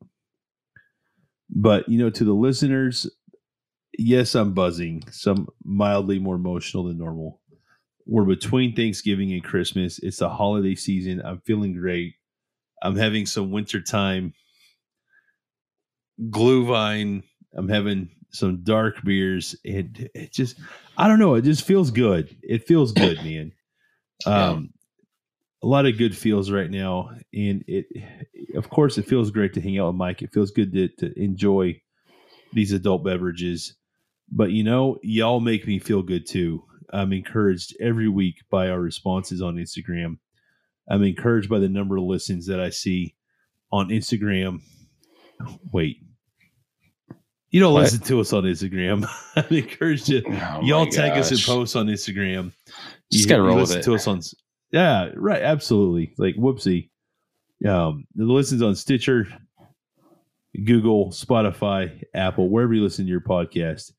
[1.50, 3.08] But, you know, to the listeners,
[3.98, 5.04] yes, I'm buzzing.
[5.12, 7.42] Some mildly more emotional than normal.
[8.08, 10.00] We're between Thanksgiving and Christmas.
[10.00, 11.22] It's the holiday season.
[11.24, 12.16] I'm feeling great.
[12.82, 14.34] I'm having some wintertime
[16.30, 17.24] glühwein.
[17.54, 19.56] I'm having some dark beers.
[19.64, 20.58] It it just
[20.98, 21.36] I don't know.
[21.36, 22.36] It just feels good.
[22.42, 23.52] It feels good, man.
[24.26, 24.74] Um,
[25.64, 27.86] a lot of good feels right now, and it
[28.56, 30.22] of course it feels great to hang out with Mike.
[30.22, 31.82] It feels good to to enjoy
[32.54, 33.76] these adult beverages.
[34.32, 36.64] But you know, y'all make me feel good too.
[36.94, 40.18] I'm encouraged every week by our responses on Instagram.
[40.90, 43.16] I'm encouraged by the number of listens that I see
[43.72, 44.62] on Instagram.
[45.72, 45.98] Wait.
[47.50, 47.82] You don't What?
[47.84, 49.08] listen to us on Instagram.
[49.36, 51.46] I'm encouraged to Oh y'all tag us in gosh.
[51.48, 52.52] posts on Instagram.
[53.12, 53.84] Just You- gotta you roll with listen it.
[53.84, 54.22] to us on
[54.72, 56.14] Yeah, right, absolutely.
[56.18, 56.90] Like whoopsie.
[57.68, 59.28] Um the listens on Stitcher,
[60.66, 63.92] Google, Spotify, Apple, wherever you listen to your podcast.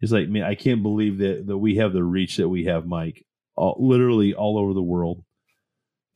[0.00, 2.86] It's like, man, I can't believe that that we have the reach that we have,
[2.86, 3.24] Mike.
[3.56, 5.24] All, literally all over the world.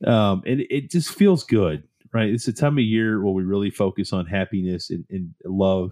[0.05, 1.83] Um, and it just feels good,
[2.13, 2.29] right?
[2.29, 5.91] It's a time of year where we really focus on happiness and, and love.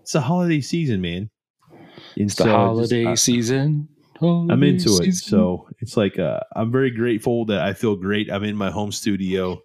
[0.00, 1.30] it's the holiday season, man.
[1.70, 3.88] And It's the so just- holiday I- season.
[4.18, 5.12] I'm Holiday into it.
[5.14, 8.30] So it's like uh, I'm very grateful that I feel great.
[8.32, 9.60] I'm in my home studio.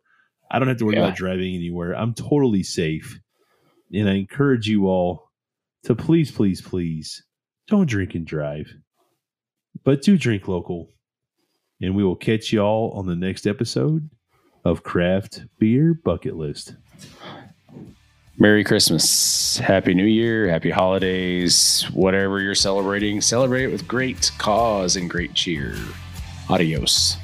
[0.51, 1.05] I don't have to worry Yeah.
[1.05, 1.93] about driving anywhere.
[1.95, 3.17] I'm totally safe.
[3.93, 5.29] And I encourage you all
[5.83, 7.23] to please, please, please
[7.67, 8.67] don't drink and drive,
[9.85, 10.89] but do drink local.
[11.81, 14.09] And we will catch y'all on the next episode
[14.63, 16.75] of Craft Beer Bucket List.
[18.37, 19.57] Merry Christmas.
[19.57, 20.47] Happy New Year.
[20.47, 21.83] Happy holidays.
[21.93, 25.75] Whatever you're celebrating, celebrate it with great cause and great cheer.
[26.49, 27.17] Adios.